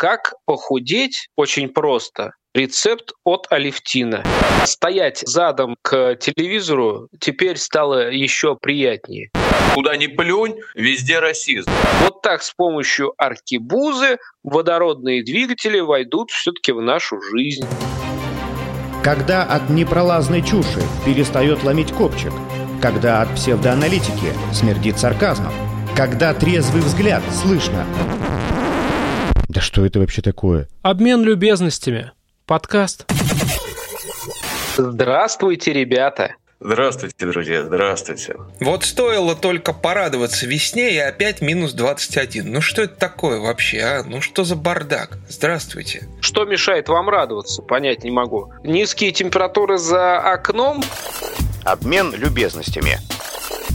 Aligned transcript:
Как 0.00 0.32
похудеть? 0.46 1.28
Очень 1.36 1.68
просто. 1.68 2.32
Рецепт 2.54 3.12
от 3.22 3.46
Алевтина. 3.50 4.24
Стоять 4.64 5.18
задом 5.18 5.76
к 5.82 6.16
телевизору 6.16 7.08
теперь 7.20 7.58
стало 7.58 8.10
еще 8.10 8.56
приятнее. 8.56 9.28
Куда 9.74 9.98
ни 9.98 10.06
плюнь, 10.06 10.54
везде 10.74 11.18
расизм. 11.18 11.70
Вот 12.02 12.22
так 12.22 12.42
с 12.42 12.50
помощью 12.54 13.12
аркибузы 13.18 14.16
водородные 14.42 15.22
двигатели 15.22 15.80
войдут 15.80 16.30
все-таки 16.30 16.72
в 16.72 16.80
нашу 16.80 17.20
жизнь. 17.20 17.66
Когда 19.04 19.42
от 19.42 19.68
непролазной 19.68 20.40
чуши 20.40 20.80
перестает 21.04 21.62
ломить 21.62 21.92
копчик, 21.92 22.32
когда 22.80 23.20
от 23.20 23.34
псевдоаналитики 23.34 24.32
смердит 24.54 24.98
сарказмом, 24.98 25.52
когда 25.94 26.32
трезвый 26.32 26.80
взгляд 26.80 27.22
слышно. 27.42 27.84
Да 29.50 29.60
что 29.60 29.84
это 29.84 29.98
вообще 29.98 30.22
такое? 30.22 30.68
Обмен 30.82 31.24
любезностями. 31.24 32.12
Подкаст. 32.46 33.04
Здравствуйте, 34.76 35.72
ребята. 35.72 36.36
Здравствуйте, 36.60 37.26
друзья, 37.26 37.64
здравствуйте. 37.64 38.36
Вот 38.60 38.84
стоило 38.84 39.34
только 39.34 39.72
порадоваться 39.72 40.46
весне, 40.46 40.94
и 40.94 40.98
опять 40.98 41.40
минус 41.40 41.72
21. 41.72 42.52
Ну 42.52 42.60
что 42.60 42.82
это 42.82 42.94
такое 42.94 43.40
вообще, 43.40 43.80
а? 43.80 44.04
Ну 44.04 44.20
что 44.20 44.44
за 44.44 44.54
бардак? 44.54 45.18
Здравствуйте. 45.28 46.06
Что 46.20 46.44
мешает 46.44 46.88
вам 46.88 47.08
радоваться? 47.08 47.60
Понять 47.60 48.04
не 48.04 48.12
могу. 48.12 48.52
Низкие 48.62 49.10
температуры 49.10 49.78
за 49.78 50.18
окном? 50.20 50.84
Обмен 51.64 52.14
любезностями. 52.14 53.00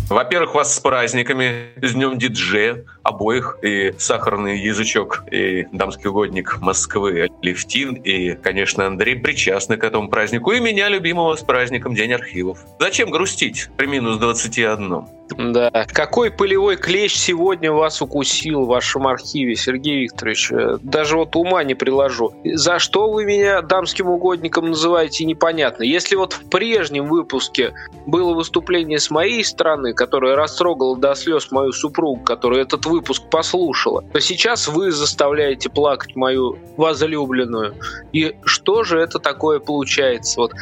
Во-первых, 0.10 0.54
вас 0.55 0.74
с 0.74 0.80
праздниками, 0.80 1.72
с 1.82 1.92
Днем 1.92 2.18
Диджея 2.18 2.86
обоих, 3.05 3.59
и 3.62 3.94
сахарный 3.98 4.59
язычок, 4.59 5.23
и 5.32 5.68
дамский 5.72 6.09
угодник 6.09 6.58
Москвы 6.59 7.30
Левтин, 7.41 7.94
и, 7.94 8.34
конечно, 8.34 8.88
Андрей 8.88 9.16
причастны 9.16 9.77
к 9.77 9.84
этому 9.84 10.09
празднику, 10.09 10.52
и 10.52 10.60
меня, 10.60 10.90
любимого, 10.90 11.35
с 11.35 11.43
праздником 11.43 11.93
День 11.93 12.13
архивов. 12.13 12.57
Зачем 12.80 13.12
грустить 13.12 13.70
при 13.77 13.85
минус 13.85 14.18
21? 14.18 15.05
Да. 15.38 15.85
Какой 15.91 16.30
пылевой 16.30 16.77
клещ 16.77 17.15
сегодня 17.15 17.71
вас 17.71 18.02
укусил 18.02 18.62
в 18.62 18.68
вашем 18.68 19.08
архиве, 19.08 19.55
Сергей 19.55 20.04
Викторович? 20.04 20.52
Даже 20.82 21.18
вот 21.18 21.35
ума 21.35 21.63
не 21.63 21.74
приложу. 21.74 22.34
За 22.43 22.77
что 22.77 23.12
вы 23.12 23.26
меня 23.26 23.62
дамским 23.62 24.08
угодником 24.08 24.70
называете, 24.70 25.26
непонятно. 25.26 25.84
Если 25.84 26.15
вот 26.15 26.34
в 26.34 26.49
прежнем 26.49 27.08
выпуске 27.08 27.74
было 28.05 28.34
выступление 28.34 28.99
с 28.99 29.10
моей 29.10 29.43
стороны, 29.43 29.93
которое 29.93 30.35
растрогало 30.35 30.96
до 30.96 31.15
слез 31.15 31.52
мою 31.52 31.71
супругу, 31.71 32.21
которая 32.24 32.62
этот 32.62 32.85
выпуск 32.85 32.95
послушала, 33.01 34.01
то 34.01 34.20
сейчас 34.20 34.68
вы 34.68 34.91
заставляете 34.91 35.70
плакать 35.70 36.15
мою 36.15 36.57
возлюбленную. 36.77 37.76
И 38.12 38.35
что 38.43 38.84
же 38.84 38.99
это 38.99 39.20
такое 39.20 39.60
получается? 39.60 40.40
Вот 40.40 40.54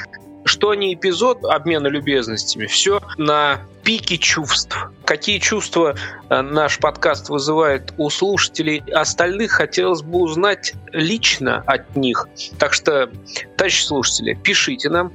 что 0.45 0.73
не 0.73 0.93
эпизод 0.93 1.45
обмена 1.45 1.87
любезностями, 1.87 2.65
все 2.65 3.01
на 3.17 3.61
пике 3.83 4.17
чувств. 4.17 4.77
Какие 5.05 5.39
чувства 5.39 5.95
э, 6.29 6.41
наш 6.41 6.79
подкаст 6.79 7.29
вызывает 7.29 7.93
у 7.97 8.09
слушателей 8.09 8.83
остальных, 8.93 9.51
хотелось 9.51 10.01
бы 10.01 10.19
узнать 10.19 10.73
лично 10.91 11.63
от 11.65 11.95
них. 11.95 12.27
Так 12.59 12.73
что, 12.73 13.09
товарищи 13.57 13.83
слушатели, 13.83 14.33
пишите 14.33 14.89
нам, 14.89 15.13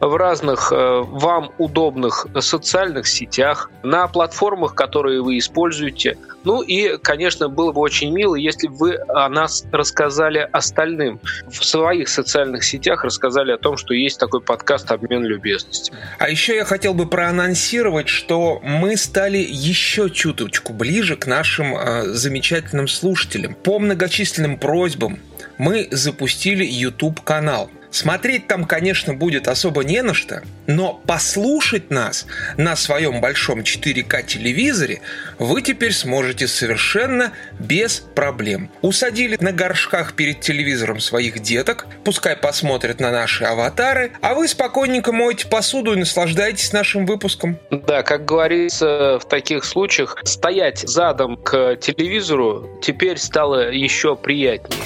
в 0.00 0.16
разных 0.16 0.72
э, 0.72 1.02
вам 1.06 1.50
удобных 1.58 2.26
социальных 2.40 3.06
сетях, 3.06 3.70
на 3.82 4.06
платформах, 4.08 4.74
которые 4.74 5.22
вы 5.22 5.38
используете. 5.38 6.18
Ну 6.44 6.62
и, 6.62 6.98
конечно, 6.98 7.48
было 7.48 7.72
бы 7.72 7.80
очень 7.80 8.12
мило, 8.12 8.34
если 8.34 8.68
бы 8.68 8.76
вы 8.76 8.94
о 9.08 9.28
нас 9.28 9.64
рассказали 9.72 10.46
остальным. 10.52 11.20
В 11.46 11.64
своих 11.64 12.08
социальных 12.08 12.64
сетях 12.64 13.04
рассказали 13.04 13.52
о 13.52 13.56
том, 13.56 13.76
что 13.76 13.94
есть 13.94 14.18
такой 14.18 14.40
подкаст 14.40 14.90
«Обмен 14.90 15.24
любезностями». 15.24 15.98
А 16.18 16.28
еще 16.28 16.56
я 16.56 16.64
хотел 16.64 16.92
бы 16.92 17.06
проанонсировать, 17.06 18.08
что 18.08 18.60
мы 18.62 18.96
стали 18.96 19.38
еще 19.38 20.10
чуточку 20.10 20.72
ближе 20.72 21.16
к 21.16 21.26
нашим 21.26 21.76
э, 21.76 22.04
замечательным 22.08 22.88
слушателям. 22.88 23.54
По 23.54 23.78
многочисленным 23.78 24.58
просьбам 24.58 25.18
мы 25.56 25.88
запустили 25.90 26.64
YouTube-канал– 26.64 27.70
Смотреть 27.94 28.48
там, 28.48 28.64
конечно, 28.64 29.14
будет 29.14 29.46
особо 29.46 29.84
не 29.84 30.02
на 30.02 30.14
что, 30.14 30.42
но 30.66 31.00
послушать 31.06 31.92
нас 31.92 32.26
на 32.56 32.74
своем 32.74 33.20
большом 33.20 33.60
4К 33.60 34.26
телевизоре 34.26 35.00
вы 35.38 35.62
теперь 35.62 35.92
сможете 35.92 36.48
совершенно 36.48 37.32
без 37.60 38.00
проблем. 38.00 38.68
Усадили 38.82 39.36
на 39.38 39.52
горшках 39.52 40.14
перед 40.14 40.40
телевизором 40.40 40.98
своих 40.98 41.38
деток, 41.38 41.86
пускай 42.02 42.34
посмотрят 42.34 42.98
на 42.98 43.12
наши 43.12 43.44
аватары, 43.44 44.10
а 44.20 44.34
вы 44.34 44.48
спокойненько 44.48 45.12
моете 45.12 45.46
посуду 45.46 45.92
и 45.92 45.96
наслаждаетесь 45.96 46.72
нашим 46.72 47.06
выпуском. 47.06 47.60
Да, 47.70 48.02
как 48.02 48.24
говорится 48.24 49.20
в 49.20 49.28
таких 49.28 49.64
случаях, 49.64 50.18
стоять 50.24 50.80
задом 50.80 51.36
к 51.36 51.76
телевизору 51.76 52.68
теперь 52.82 53.18
стало 53.18 53.70
еще 53.70 54.16
приятнее. 54.16 54.82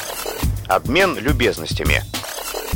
Обмен 0.67 1.17
любезностями 1.17 2.03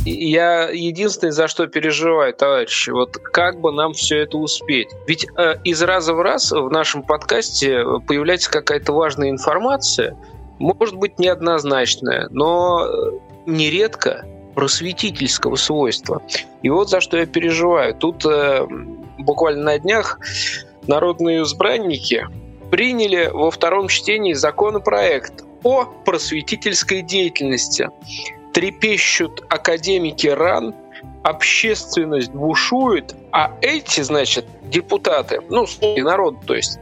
я 0.05 0.69
единственное, 0.69 1.31
за 1.31 1.47
что 1.47 1.67
переживаю, 1.67 2.33
товарищи, 2.33 2.89
вот 2.89 3.17
как 3.17 3.59
бы 3.61 3.71
нам 3.71 3.93
все 3.93 4.19
это 4.19 4.37
успеть. 4.37 4.89
Ведь 5.07 5.25
э, 5.37 5.55
из 5.63 5.81
раза 5.81 6.13
в 6.13 6.21
раз 6.21 6.51
в 6.51 6.69
нашем 6.69 7.03
подкасте 7.03 7.83
появляется 8.07 8.51
какая-то 8.51 8.93
важная 8.93 9.29
информация, 9.29 10.17
может 10.59 10.95
быть 10.95 11.19
неоднозначная, 11.19 12.27
но 12.31 12.85
э, 12.85 13.11
нередко 13.45 14.25
просветительского 14.55 15.55
свойства. 15.55 16.21
И 16.61 16.69
вот 16.69 16.89
за 16.89 17.01
что 17.01 17.17
я 17.17 17.25
переживаю. 17.25 17.95
Тут 17.95 18.25
э, 18.25 18.65
буквально 19.17 19.63
на 19.63 19.79
днях 19.79 20.19
народные 20.87 21.43
избранники 21.43 22.27
приняли 22.69 23.29
во 23.31 23.51
втором 23.51 23.87
чтении 23.87 24.33
законопроект 24.33 25.43
о 25.63 25.85
просветительской 25.85 27.01
деятельности 27.01 27.89
трепещут 28.53 29.43
академики 29.49 30.27
РАН, 30.27 30.75
общественность 31.23 32.31
бушует, 32.31 33.15
а 33.31 33.51
эти, 33.61 34.01
значит, 34.01 34.45
депутаты, 34.63 35.39
ну, 35.49 35.65
народ, 35.97 36.45
то 36.45 36.55
есть, 36.55 36.79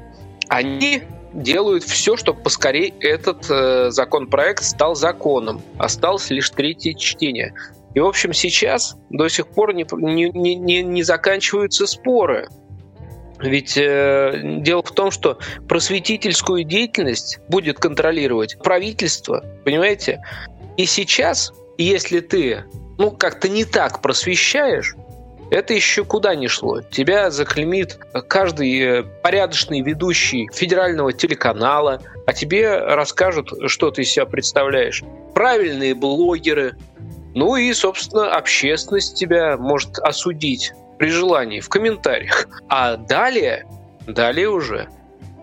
они 0.50 1.04
делают 1.34 1.84
все, 1.84 2.18
чтобы 2.18 2.42
поскорее 2.42 2.94
этот 3.00 3.50
э, 3.50 3.90
законопроект 3.92 4.64
стал 4.64 4.96
законом. 4.96 5.62
Осталось 5.78 6.30
лишь 6.30 6.50
третье 6.50 6.94
чтение. 6.94 7.54
И, 7.94 8.00
в 8.00 8.06
общем, 8.06 8.34
сейчас 8.34 8.98
до 9.10 9.28
сих 9.30 9.48
пор 9.48 9.74
не, 9.74 9.86
не, 9.92 10.56
не, 10.56 10.84
не 10.84 11.04
заканчиваются 11.04 11.88
споры. 11.88 12.48
Ведь 13.40 13.78
э, 13.78 14.60
дело 14.62 14.84
в 14.84 14.92
том, 14.92 15.10
что 15.10 15.40
просветительскую 15.68 16.64
деятельность 16.64 17.40
будет 17.48 17.80
контролировать 17.80 18.58
правительство, 18.62 19.44
понимаете? 19.66 20.22
И 20.78 20.86
сейчас 20.86 21.52
если 21.78 22.20
ты, 22.20 22.66
ну, 22.98 23.12
как-то 23.12 23.50
не 23.50 23.66
так 23.66 24.02
просвещаешь, 24.02 24.96
это 25.52 25.74
еще 25.74 26.06
куда 26.06 26.34
ни 26.34 26.48
шло. 26.48 26.82
Тебя 26.82 27.30
заклемит 27.30 28.00
каждый 28.30 28.80
э, 28.80 29.04
порядочный 29.22 29.82
ведущий 29.82 30.50
федерального 30.54 31.12
телеканала, 31.12 32.02
а 32.26 32.34
тебе 32.34 32.78
расскажут, 32.78 33.52
что 33.68 33.92
ты 33.92 34.04
из 34.04 34.12
себя 34.12 34.26
представляешь. 34.26 35.04
Правильные 35.34 35.94
блогеры. 35.94 36.78
Ну 37.36 37.58
и, 37.58 37.74
собственно, 37.74 38.34
общественность 38.34 39.16
тебя 39.16 39.58
может 39.58 40.00
осудить 40.00 40.72
при 40.98 41.10
желании 41.10 41.60
в 41.60 41.68
комментариях. 41.68 42.48
А 42.70 42.96
далее, 42.96 43.66
далее 44.08 44.50
уже 44.50 44.88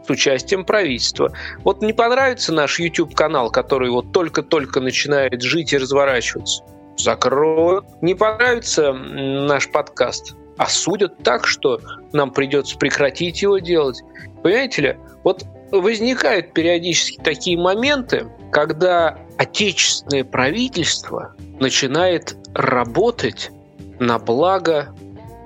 с 0.09 0.11
участием 0.11 0.65
правительства. 0.65 1.33
Вот 1.65 1.83
не 1.83 1.93
понравится 1.93 2.53
наш 2.53 2.79
YouTube-канал, 2.79 3.51
который 3.51 3.91
вот 3.91 4.13
только-только 4.13 4.81
начинает 4.81 5.43
жить 5.43 5.73
и 5.73 5.79
разворачиваться, 5.79 6.65
закроют. 6.97 7.85
Не 8.01 8.15
понравится 8.15 8.93
наш 8.93 9.71
подкаст, 9.71 10.35
осудят 10.57 11.19
так, 11.23 11.47
что 11.47 11.81
нам 12.13 12.31
придется 12.31 12.79
прекратить 12.79 13.43
его 13.43 13.59
делать. 13.59 14.01
Понимаете 14.43 14.83
ли, 14.83 14.97
вот 15.25 15.45
возникают 15.71 16.55
периодически 16.55 17.19
такие 17.23 17.59
моменты, 17.59 18.27
когда 18.51 19.19
отечественное 19.37 20.25
правительство 20.25 21.35
начинает 21.61 22.35
работать 22.55 23.51
на 23.99 24.19
благо 24.19 24.95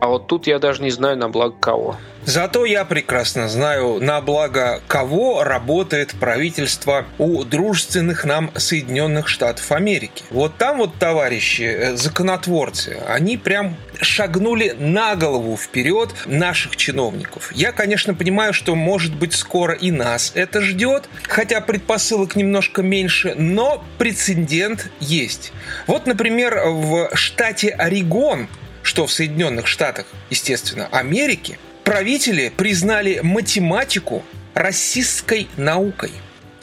А 0.03 0.09
вот 0.09 0.27
тут 0.27 0.49
я 0.49 0.59
даже 0.59 0.83
не 0.83 0.91
знаю 0.91 1.17
на 1.17 1.29
благо 1.29 1.55
кого. 1.61 1.97
Зато 2.25 2.67
я 2.67 2.85
прекрасно 2.85 3.49
знаю, 3.49 4.01
на 4.01 4.21
благо 4.21 4.83
кого 4.89 5.45
работает 5.45 6.17
правительство 6.19 7.05
у 7.19 7.45
дружественных 7.45 8.25
нам 8.25 8.51
Соединенных 8.57 9.29
Штатов 9.29 9.71
Америки. 9.71 10.25
Вот 10.31 10.57
там 10.57 10.79
вот 10.79 10.97
товарищи, 10.99 11.63
э, 11.63 11.95
законотворцы, 11.95 13.01
они 13.07 13.37
прям 13.37 13.77
шагнули 14.01 14.75
на 14.77 15.15
голову 15.15 15.57
вперед 15.57 16.13
наших 16.27 16.75
чиновников. 16.75 17.53
Я, 17.55 17.71
конечно, 17.71 18.13
понимаю, 18.13 18.53
что, 18.53 18.75
может 18.75 19.15
быть, 19.15 19.35
скоро 19.35 19.75
и 19.75 19.93
нас 19.93 20.33
это 20.35 20.63
ждет, 20.63 21.09
хотя 21.29 21.61
предпосылок 21.61 22.35
немножко 22.35 22.83
меньше, 22.83 23.37
но 23.37 23.85
прецедент 23.99 24.91
есть. 24.99 25.53
Вот, 25.87 26.09
например, 26.09 26.61
в 26.67 27.11
штате 27.15 27.69
Орегон, 27.69 28.49
что 28.83 29.07
в 29.07 29.13
Соединенных 29.13 29.67
Штатах, 29.67 30.07
естественно, 30.31 30.89
Америки, 30.93 31.59
правители 31.85 32.53
признали 32.57 33.21
математику 33.23 34.25
расистской 34.55 35.49
наукой. 35.57 36.11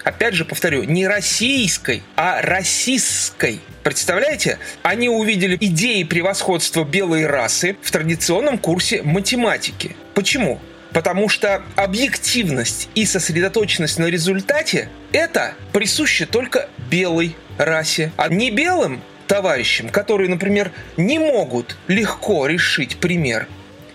Опять 0.03 0.33
же, 0.33 0.45
повторю, 0.45 0.83
не 0.83 1.07
российской, 1.07 2.03
а 2.15 2.41
расистской. 2.41 3.59
Представляете? 3.83 4.57
Они 4.81 5.09
увидели 5.09 5.57
идеи 5.59 6.03
превосходства 6.03 6.83
белой 6.83 7.25
расы 7.25 7.75
в 7.81 7.91
традиционном 7.91 8.57
курсе 8.57 9.03
математики. 9.03 9.95
Почему? 10.13 10.59
Потому 10.93 11.29
что 11.29 11.61
объективность 11.75 12.89
и 12.95 13.05
сосредоточенность 13.05 13.99
на 13.99 14.05
результате– 14.05 14.89
это 15.11 15.53
присуще 15.73 16.25
только 16.25 16.69
белой 16.89 17.35
расе. 17.57 18.11
А 18.17 18.29
не 18.29 18.49
белым 18.49 19.01
товарищам, 19.29 19.89
которые, 19.89 20.27
например, 20.27 20.71
не 20.97 21.19
могут 21.19 21.77
легко 21.87 22.47
решить 22.47 22.97
пример, 22.97 23.47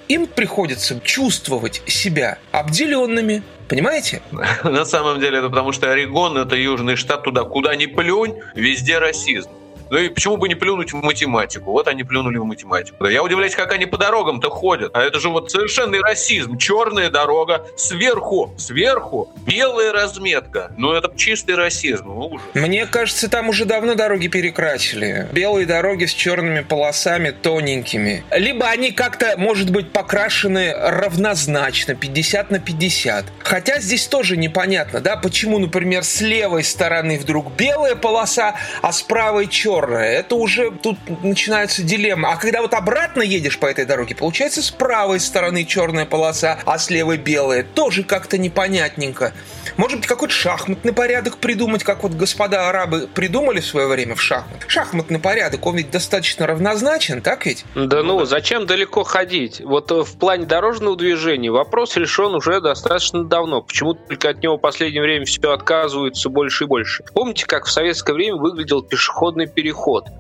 им 0.08 0.26
приходится 0.26 0.98
чувствовать 1.00 1.82
себя 1.86 2.38
обделенными, 2.52 3.42
Понимаете? 3.66 4.20
На 4.62 4.84
самом 4.84 5.20
деле 5.20 5.38
это 5.38 5.48
потому, 5.48 5.72
что 5.72 5.90
Орегон 5.90 6.36
это 6.36 6.54
южный 6.54 6.96
штат, 6.96 7.22
туда 7.25 7.44
куда 7.44 7.75
ни 7.75 7.86
плюнь, 7.86 8.38
везде 8.54 8.98
расизм. 8.98 9.50
Ну 9.94 10.00
и 10.00 10.08
почему 10.08 10.37
бы 10.37 10.49
не 10.49 10.56
плюнуть 10.56 10.93
в 10.93 11.00
математику? 11.05 11.70
Вот 11.70 11.87
они 11.87 12.02
плюнули 12.02 12.38
в 12.38 12.44
математику. 12.44 13.06
Я 13.06 13.23
удивляюсь, 13.23 13.55
как 13.55 13.73
они 13.73 13.87
по 13.87 13.96
дорогам-то 13.96 14.50
ходят. 14.50 14.91
А 14.93 15.00
это 15.00 15.20
же 15.20 15.29
вот 15.29 15.52
совершенный 15.52 16.00
расизм. 16.00 16.58
Черная 16.58 17.11
дорога, 17.11 17.64
сверху, 17.76 18.52
сверху 18.58 19.32
белая 19.46 19.93
разметка. 19.93 20.73
Ну 20.76 20.94
это 20.94 21.17
чистый 21.17 21.55
расизм. 21.55 22.06
Ну, 22.06 22.26
ужас. 22.26 22.44
Мне 22.55 22.87
кажется, 22.87 23.31
там 23.31 23.50
уже 23.50 23.67
давно 23.67 23.94
дороги 23.94 24.26
перекрасили. 24.26 25.29
Белые 25.31 25.64
дороги 25.64 26.06
с 26.06 26.12
черными 26.12 26.62
полосами 26.62 27.31
тоненькими. 27.31 28.25
Либо 28.32 28.67
они 28.67 28.91
как-то, 28.91 29.35
может 29.37 29.70
быть, 29.70 29.93
покрашены 29.93 30.75
равнозначно, 30.76 31.94
50 31.94 32.50
на 32.50 32.58
50. 32.58 33.26
Хотя 33.44 33.79
здесь 33.79 34.08
тоже 34.08 34.37
непонятно, 34.37 34.99
да, 34.99 35.14
почему, 35.14 35.61
например, 35.61 36.02
с 36.02 36.20
левой 36.20 36.64
стороны 36.64 37.17
вдруг 37.17 37.52
белая 37.52 37.94
полоса, 37.94 38.56
а 38.82 38.91
с 38.91 39.00
правой 39.00 39.46
черная 39.46 39.83
черное. 39.84 40.12
Это 40.12 40.34
уже 40.34 40.70
тут 40.70 40.96
начинается 41.22 41.82
дилемма. 41.82 42.32
А 42.32 42.36
когда 42.36 42.62
вот 42.62 42.75
обратно 42.75 43.22
едешь 43.22 43.58
по 43.58 43.66
этой 43.66 43.84
дороге, 43.84 44.14
получается 44.14 44.62
с 44.62 44.70
правой 44.70 45.20
стороны 45.20 45.64
черная 45.64 46.06
полоса, 46.06 46.58
а 46.64 46.78
с 46.78 46.90
левой 46.90 47.19
белая. 47.19 47.64
Тоже 47.75 48.02
как-то 48.02 48.38
непонятненько. 48.38 49.32
Может 49.76 49.98
быть, 49.98 50.06
какой-то 50.06 50.32
шахматный 50.32 50.92
порядок 50.92 51.38
придумать, 51.38 51.82
как 51.82 52.02
вот 52.02 52.12
господа 52.12 52.69
арабы 52.69 53.08
придумали 53.12 53.60
в 53.60 53.66
свое 53.66 53.88
время 53.88 54.14
в 54.14 54.22
шахмат. 54.22 54.64
Шахматный 54.69 55.19
порядок, 55.19 55.66
он 55.66 55.76
ведь 55.76 55.90
достаточно 55.90 56.46
равнозначен, 56.46 57.20
так 57.20 57.44
ведь? 57.46 57.64
Да 57.75 58.02
ну, 58.02 58.25
зачем 58.25 58.66
далеко 58.66 59.02
ходить? 59.02 59.60
Вот 59.60 59.90
э, 59.90 60.04
в 60.04 60.16
плане 60.16 60.46
дорожного 60.46 60.96
движения 60.96 61.50
вопрос 61.50 61.96
решен 61.96 62.34
уже 62.34 62.60
достаточно 62.60 63.25
давно. 63.25 63.62
Почему 63.62 63.94
только 63.94 64.28
от 64.28 64.42
него 64.42 64.56
в 64.56 64.60
последнее 64.60 65.02
время 65.02 65.25
все 65.25 65.52
отказываются 65.52 66.28
больше 66.28 66.64
и 66.64 66.66
больше? 66.66 67.04
Помните, 67.12 67.46
как 67.46 67.66
в 67.66 67.72
советское 67.72 68.12
время 68.12 68.36
выглядел 68.36 68.82
пешеходный 68.82 69.48
переход? 69.48 69.63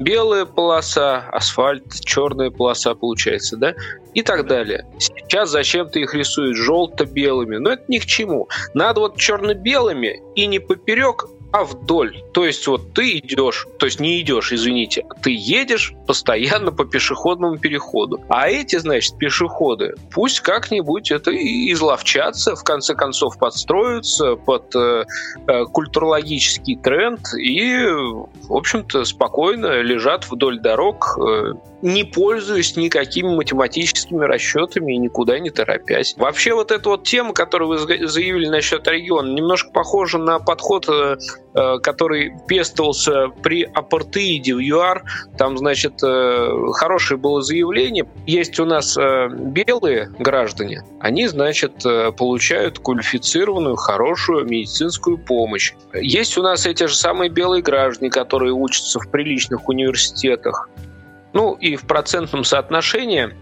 Белая 0.00 0.44
полоса, 0.44 1.28
асфальт, 1.32 2.00
черная 2.04 2.50
полоса 2.50 2.94
получается, 2.94 3.56
да? 3.56 3.74
И 4.14 4.22
так 4.22 4.46
далее. 4.46 4.86
Сейчас 4.98 5.50
зачем-то 5.50 5.98
их 5.98 6.14
рисуют 6.14 6.56
желто-белыми, 6.56 7.56
но 7.56 7.72
это 7.72 7.84
ни 7.88 7.98
к 7.98 8.06
чему. 8.06 8.48
Надо 8.74 9.00
вот 9.00 9.16
черно-белыми 9.16 10.22
и 10.34 10.46
не 10.46 10.58
поперек, 10.58 11.26
а 11.54 11.62
вдоль. 11.62 12.20
То 12.32 12.44
есть 12.44 12.66
вот 12.66 12.94
ты 12.94 13.18
идешь, 13.18 13.68
то 13.78 13.86
есть 13.86 14.00
не 14.00 14.20
идешь, 14.20 14.52
извините, 14.52 15.06
ты 15.22 15.30
едешь 15.32 15.94
постоянно 16.04 16.72
по 16.72 16.84
пешеходному 16.84 17.58
переходу. 17.58 18.20
А 18.28 18.48
эти, 18.48 18.74
значит, 18.76 19.16
пешеходы, 19.18 19.94
пусть 20.12 20.40
как-нибудь 20.40 21.12
это 21.12 21.30
изловчатся, 21.30 22.56
в 22.56 22.64
конце 22.64 22.96
концов 22.96 23.38
подстроятся 23.38 24.34
под 24.34 24.74
э, 24.74 25.04
э, 25.46 25.64
культурологический 25.66 26.74
тренд 26.74 27.20
и, 27.38 27.78
в 27.86 28.52
общем-то, 28.52 29.04
спокойно 29.04 29.80
лежат 29.80 30.28
вдоль 30.28 30.58
дорог, 30.58 31.16
э, 31.20 31.52
не 31.82 32.02
пользуясь 32.02 32.76
никакими 32.76 33.28
математическими 33.32 34.24
расчетами 34.24 34.94
и 34.94 34.98
никуда 34.98 35.38
не 35.38 35.50
торопясь. 35.50 36.14
Вообще 36.16 36.54
вот 36.54 36.72
эта 36.72 36.88
вот 36.88 37.04
тема, 37.04 37.32
которую 37.32 37.68
вы 37.68 38.08
заявили 38.08 38.48
насчет 38.48 38.88
региона, 38.88 39.28
немножко 39.28 39.70
похожа 39.70 40.18
на 40.18 40.40
подход 40.40 40.88
э, 40.88 41.16
который 41.52 42.32
пестовался 42.48 43.28
при 43.42 43.62
апартеиде 43.62 44.54
в 44.54 44.58
ЮАР. 44.58 45.04
Там, 45.38 45.56
значит, 45.56 46.02
э, 46.02 46.48
хорошее 46.72 47.18
было 47.18 47.42
заявление. 47.42 48.06
Есть 48.26 48.58
у 48.58 48.64
нас 48.64 48.96
э, 48.96 49.28
белые 49.28 50.10
граждане, 50.18 50.82
они, 51.00 51.28
значит, 51.28 51.84
получают 52.16 52.78
квалифицированную, 52.78 53.76
хорошую 53.76 54.46
медицинскую 54.46 55.18
помощь. 55.18 55.74
Есть 55.92 56.36
у 56.38 56.42
нас 56.42 56.66
эти 56.66 56.86
же 56.86 56.94
самые 56.94 57.30
белые 57.30 57.62
граждане, 57.62 58.10
которые 58.10 58.52
учатся 58.52 58.98
в 58.98 59.10
приличных 59.10 59.68
университетах. 59.68 60.68
Ну 61.34 61.54
и 61.54 61.76
в 61.76 61.82
процентном 61.82 62.44
соотношении 62.44 63.34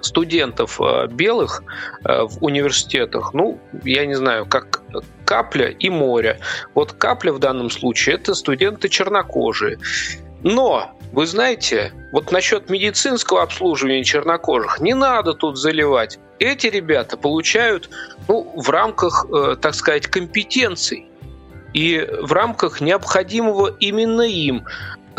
студентов 0.00 0.80
белых 1.10 1.62
в 2.04 2.44
университетах, 2.44 3.34
ну, 3.34 3.58
я 3.84 4.06
не 4.06 4.14
знаю, 4.14 4.46
как 4.46 4.82
капля 5.24 5.68
и 5.68 5.90
море. 5.90 6.40
Вот 6.74 6.92
капля 6.92 7.32
в 7.32 7.38
данном 7.38 7.70
случае 7.70 8.16
это 8.16 8.34
студенты 8.34 8.88
чернокожие. 8.88 9.78
Но 10.42 10.92
вы 11.12 11.26
знаете, 11.26 11.92
вот 12.12 12.32
насчет 12.32 12.70
медицинского 12.70 13.42
обслуживания 13.42 14.04
чернокожих 14.04 14.80
не 14.80 14.94
надо 14.94 15.34
тут 15.34 15.58
заливать. 15.58 16.18
Эти 16.38 16.68
ребята 16.68 17.16
получают 17.16 17.90
ну, 18.28 18.52
в 18.56 18.70
рамках, 18.70 19.26
э, 19.30 19.56
так 19.60 19.74
сказать, 19.74 20.06
компетенций 20.06 21.06
и 21.72 22.06
в 22.22 22.32
рамках 22.32 22.80
необходимого 22.80 23.74
именно 23.80 24.22
им. 24.22 24.64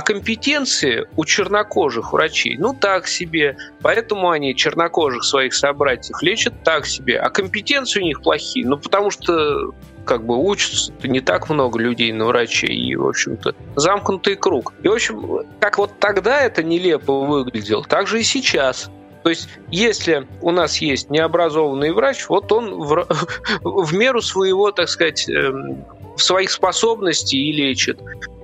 Компетенции 0.01 1.07
у 1.15 1.25
чернокожих 1.25 2.13
врачей, 2.13 2.57
ну 2.57 2.73
так 2.73 3.07
себе, 3.07 3.57
поэтому 3.81 4.29
они 4.29 4.55
чернокожих 4.55 5.23
своих 5.23 5.53
собратьев 5.53 6.21
лечат 6.21 6.53
так 6.63 6.85
себе, 6.85 7.19
а 7.19 7.29
компетенции 7.29 8.01
у 8.01 8.03
них 8.03 8.21
плохие, 8.21 8.65
ну 8.65 8.77
потому 8.77 9.11
что 9.11 9.73
как 10.05 10.25
бы 10.25 10.37
учатся 10.37 10.91
не 11.03 11.21
так 11.21 11.49
много 11.49 11.77
людей 11.79 12.11
на 12.11 12.25
врачей, 12.25 12.75
и, 12.75 12.95
в 12.95 13.07
общем-то, 13.07 13.53
замкнутый 13.75 14.35
круг. 14.35 14.73
И, 14.81 14.87
в 14.87 14.93
общем, 14.93 15.45
как 15.59 15.77
вот 15.77 15.91
тогда 15.99 16.41
это 16.41 16.63
нелепо 16.63 17.19
выглядело, 17.19 17.83
так 17.83 18.07
же 18.07 18.19
и 18.19 18.23
сейчас. 18.23 18.89
То 19.23 19.29
есть, 19.29 19.49
если 19.69 20.27
у 20.41 20.49
нас 20.49 20.77
есть 20.77 21.11
необразованный 21.11 21.91
врач, 21.91 22.27
вот 22.29 22.51
он 22.51 22.73
в, 22.73 23.05
в 23.61 23.93
меру 23.93 24.21
своего, 24.21 24.71
так 24.71 24.89
сказать, 24.89 25.29
эм, 25.29 25.85
своих 26.15 26.51
способностей 26.51 27.37
и 27.37 27.51
лечит. 27.51 27.99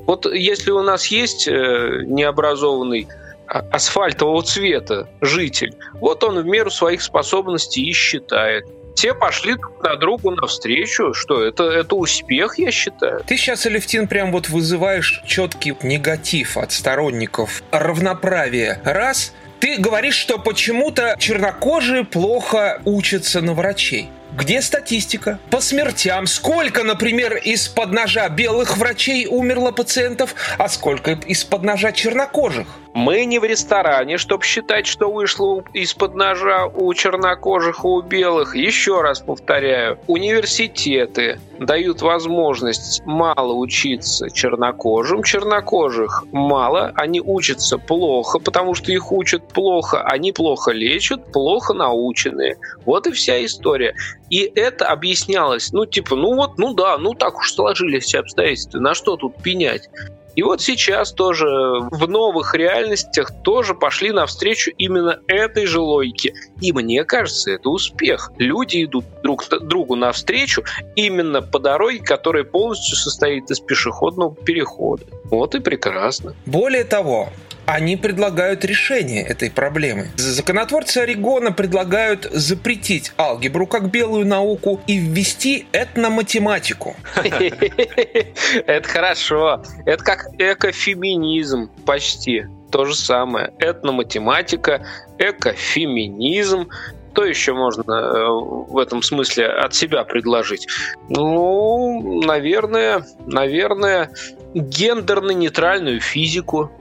Вот 0.05 0.25
если 0.31 0.71
у 0.71 0.81
нас 0.81 1.07
есть 1.07 1.47
э, 1.47 2.03
необразованный 2.05 3.07
а, 3.47 3.59
асфальтового 3.71 4.43
цвета 4.43 5.07
житель, 5.21 5.73
вот 5.93 6.23
он 6.23 6.41
в 6.41 6.45
меру 6.45 6.69
своих 6.69 7.01
способностей 7.01 7.89
и 7.89 7.93
считает 7.93 8.65
те 8.95 9.13
пошли 9.13 9.55
друг 9.55 9.83
на 9.83 9.95
другу 9.97 10.31
навстречу. 10.31 11.13
Что, 11.13 11.43
это, 11.43 11.65
это 11.65 11.95
успех, 11.95 12.57
я 12.57 12.71
считаю. 12.71 13.21
Ты 13.27 13.37
сейчас, 13.37 13.65
Алевтин, 13.65 14.07
прям 14.07 14.31
вот 14.31 14.49
вызываешь 14.49 15.21
четкий 15.27 15.75
негатив 15.83 16.57
от 16.57 16.71
сторонников 16.71 17.61
равноправия. 17.71 18.81
Раз, 18.83 19.33
ты 19.59 19.77
говоришь, 19.77 20.15
что 20.15 20.39
почему-то 20.39 21.15
чернокожие 21.19 22.05
плохо 22.05 22.81
учатся 22.85 23.41
на 23.41 23.53
врачей. 23.53 24.09
Где 24.37 24.61
статистика? 24.61 25.39
По 25.49 25.61
смертям. 25.61 26.27
Сколько, 26.27 26.83
например, 26.83 27.37
из-под 27.37 27.93
ножа 27.93 28.27
белых 28.27 28.75
врачей 28.75 29.27
умерло 29.27 29.71
пациентов, 29.71 30.35
а 30.57 30.67
сколько 30.67 31.11
из-под 31.11 31.63
ножа 31.63 31.93
чернокожих? 31.93 32.67
Мы 32.95 33.25
не 33.25 33.39
в 33.39 33.43
ресторане, 33.43 34.17
чтобы 34.17 34.45
считать, 34.45 34.87
что 34.87 35.11
вышло 35.11 35.61
из-под 35.73 36.15
ножа 36.15 36.67
у 36.67 36.93
чернокожих 36.93 37.83
и 37.83 37.87
у 37.87 38.01
белых. 38.01 38.55
Еще 38.55 39.01
раз 39.01 39.19
повторяю, 39.19 39.99
университеты 40.07 41.41
дают 41.59 42.01
возможность 42.01 43.01
мало 43.05 43.51
учиться 43.51 44.29
чернокожим. 44.29 45.23
Чернокожих 45.23 46.23
мало, 46.31 46.93
они 46.95 47.19
учатся 47.19 47.77
плохо, 47.77 48.39
потому 48.39 48.75
что 48.75 48.93
их 48.93 49.11
учат 49.11 49.45
плохо, 49.45 50.01
они 50.01 50.31
плохо 50.31 50.71
лечат, 50.71 51.33
плохо 51.33 51.73
наученные. 51.73 52.55
Вот 52.85 53.07
и 53.07 53.11
вся 53.11 53.43
история. 53.43 53.93
И 54.29 54.49
это 54.55 54.87
объяснялось, 54.87 55.73
ну, 55.73 55.85
типа, 55.85 56.15
ну 56.15 56.35
вот, 56.35 56.57
ну 56.57 56.73
да, 56.73 56.97
ну 56.97 57.13
так 57.13 57.39
уж 57.39 57.51
сложились 57.51 58.05
все 58.05 58.19
обстоятельства, 58.19 58.79
на 58.79 58.93
что 58.93 59.17
тут 59.17 59.35
пенять? 59.43 59.89
И 60.35 60.43
вот 60.43 60.61
сейчас 60.61 61.11
тоже 61.11 61.45
в 61.45 62.07
новых 62.07 62.55
реальностях 62.55 63.31
тоже 63.43 63.73
пошли 63.73 64.11
навстречу 64.11 64.71
именно 64.77 65.19
этой 65.27 65.65
же 65.65 65.79
логике. 65.79 66.33
И 66.61 66.71
мне 66.73 67.03
кажется, 67.03 67.51
это 67.51 67.69
успех. 67.69 68.31
Люди 68.37 68.83
идут 68.83 69.05
друг 69.23 69.43
другу 69.61 69.95
навстречу 69.95 70.63
именно 70.95 71.41
по 71.41 71.59
дороге, 71.59 71.99
которая 71.99 72.43
полностью 72.43 72.95
состоит 72.95 73.49
из 73.49 73.59
пешеходного 73.59 74.35
перехода. 74.35 75.03
Вот 75.25 75.55
и 75.55 75.59
прекрасно. 75.59 76.35
Более 76.45 76.83
того, 76.83 77.29
они 77.65 77.97
предлагают 77.97 78.63
решение 78.63 79.23
этой 79.23 79.49
проблемы. 79.49 80.07
Законотворцы 80.17 80.99
Орегона 80.99 81.51
предлагают 81.51 82.27
запретить 82.31 83.11
алгебру 83.17 83.67
как 83.67 83.89
белую 83.89 84.25
науку 84.25 84.81
и 84.87 84.97
ввести 84.97 85.67
этноматематику. 85.71 86.95
Это 87.23 88.87
хорошо. 88.87 89.63
Это 89.85 90.03
как 90.03 90.27
экофеминизм 90.37 91.69
почти. 91.85 92.45
То 92.71 92.85
же 92.85 92.95
самое. 92.95 93.53
Этноматематика, 93.59 94.85
экофеминизм. 95.17 96.69
Что 97.13 97.23
еще 97.23 97.53
можно 97.53 97.93
э, 97.93 98.27
в 98.67 98.77
этом 98.77 99.01
смысле 99.01 99.47
от 99.47 99.73
себя 99.73 100.03
предложить? 100.03 100.67
Ну, 101.07 102.21
наверное, 102.25 103.05
наверное, 103.25 104.11
гендерно-нейтральную 104.53 106.01
физику. 106.01 106.71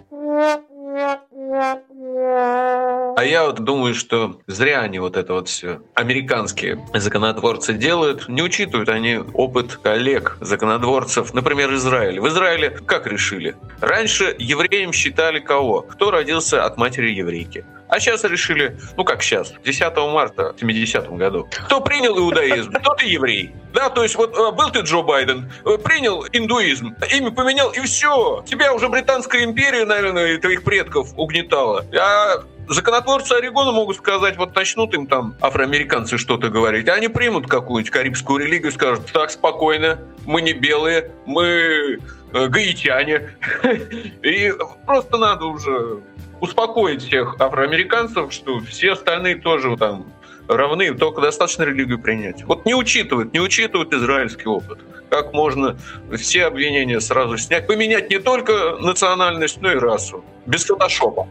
Yeah, 0.95 1.19
yeah, 1.53 1.79
yeah. 1.91 2.74
А 3.17 3.25
я 3.25 3.45
вот 3.45 3.61
думаю, 3.61 3.95
что 3.95 4.41
зря 4.47 4.81
они 4.81 4.99
вот 4.99 5.17
это 5.17 5.35
вот 5.35 5.49
все 5.49 5.81
американские 5.95 6.85
законотворцы 6.93 7.73
делают. 7.73 8.29
Не 8.29 8.43
учитывают 8.43 8.89
они 8.89 9.19
опыт 9.35 9.77
коллег 9.77 10.37
законотворцев, 10.41 11.33
например, 11.33 11.73
Израиль. 11.75 12.21
В 12.21 12.29
Израиле 12.29 12.71
как 12.71 13.07
решили? 13.07 13.57
Раньше 13.81 14.35
евреем 14.39 14.93
считали 14.93 15.39
кого? 15.39 15.83
Кто 15.83 16.11
родился 16.11 16.65
от 16.65 16.77
матери 16.77 17.11
еврейки. 17.11 17.65
А 17.89 18.01
сейчас 18.01 18.25
решили, 18.25 18.77
ну 18.97 19.05
как 19.05 19.23
сейчас, 19.23 19.53
10 19.65 19.97
марта 20.13 20.53
в 20.55 20.59
70 20.59 21.09
году. 21.11 21.49
Кто 21.67 21.81
принял 21.81 22.19
иудаизм, 22.19 22.73
тот 22.83 23.03
и 23.03 23.11
еврей. 23.11 23.55
Да, 23.73 23.91
то 23.91 24.03
есть 24.03 24.17
вот 24.17 24.37
э, 24.37 24.53
был 24.53 24.71
ты 24.71 24.81
Джо 24.81 25.03
Байден, 25.03 25.51
э, 25.65 25.79
принял 25.79 26.25
индуизм, 26.33 26.97
имя 27.13 27.31
поменял, 27.31 27.71
и 27.71 27.81
все. 27.81 28.43
Тебя 28.47 28.73
уже 28.73 28.89
Британская 28.89 29.45
империя, 29.45 29.85
наверное, 29.85 30.39
твоих 30.39 30.65
предков 30.65 31.09
угнетала. 31.17 31.85
А 31.93 32.43
законотворцы 32.69 33.33
Орегона 33.33 33.73
могут 33.73 33.97
сказать, 33.97 34.37
вот 34.37 34.55
начнут 34.55 34.95
им 34.95 35.07
там 35.07 35.35
афроамериканцы 35.41 36.19
что-то 36.19 36.49
говорить, 36.49 36.89
а 36.89 36.95
они 36.95 37.09
примут 37.09 37.47
какую-нибудь 37.47 37.91
карибскую 37.91 38.45
религию 38.45 38.71
и 38.71 38.75
скажут, 38.75 39.11
так, 39.13 39.31
спокойно, 39.31 39.99
мы 40.25 40.43
не 40.43 40.53
белые, 40.53 41.11
мы 41.27 41.99
э, 42.33 42.49
гаитяне. 42.49 43.31
И 44.23 44.53
просто 44.87 45.17
надо 45.17 45.47
уже 45.47 46.03
успокоить 46.41 47.03
всех 47.03 47.41
афроамериканцев, 47.41 48.33
что 48.33 48.61
все 48.61 48.93
остальные 48.93 49.37
тоже 49.37 49.77
там 49.77 50.07
равны, 50.49 50.93
только 50.95 51.21
достаточно 51.21 51.63
религию 51.63 51.99
принять. 51.99 52.45
Вот 52.45 52.67
не 52.67 52.75
учитывают, 52.75 53.33
не 53.33 53.41
учитывают 53.41 53.93
израильский 53.93 54.49
опыт. 54.49 54.79
Как 55.15 55.33
можно 55.33 55.79
все 56.19 56.45
обвинения 56.47 57.01
сразу 57.01 57.39
снять, 57.39 57.69
поменять 57.69 58.11
не 58.11 58.19
только 58.19 58.79
национальность, 58.81 59.61
но 59.61 59.71
и 59.71 59.77
расу. 59.77 60.25
Без 60.45 60.65
фотошопа. 60.65 61.29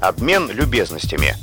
Обмен 0.00 0.50
любезностями. 0.50 1.36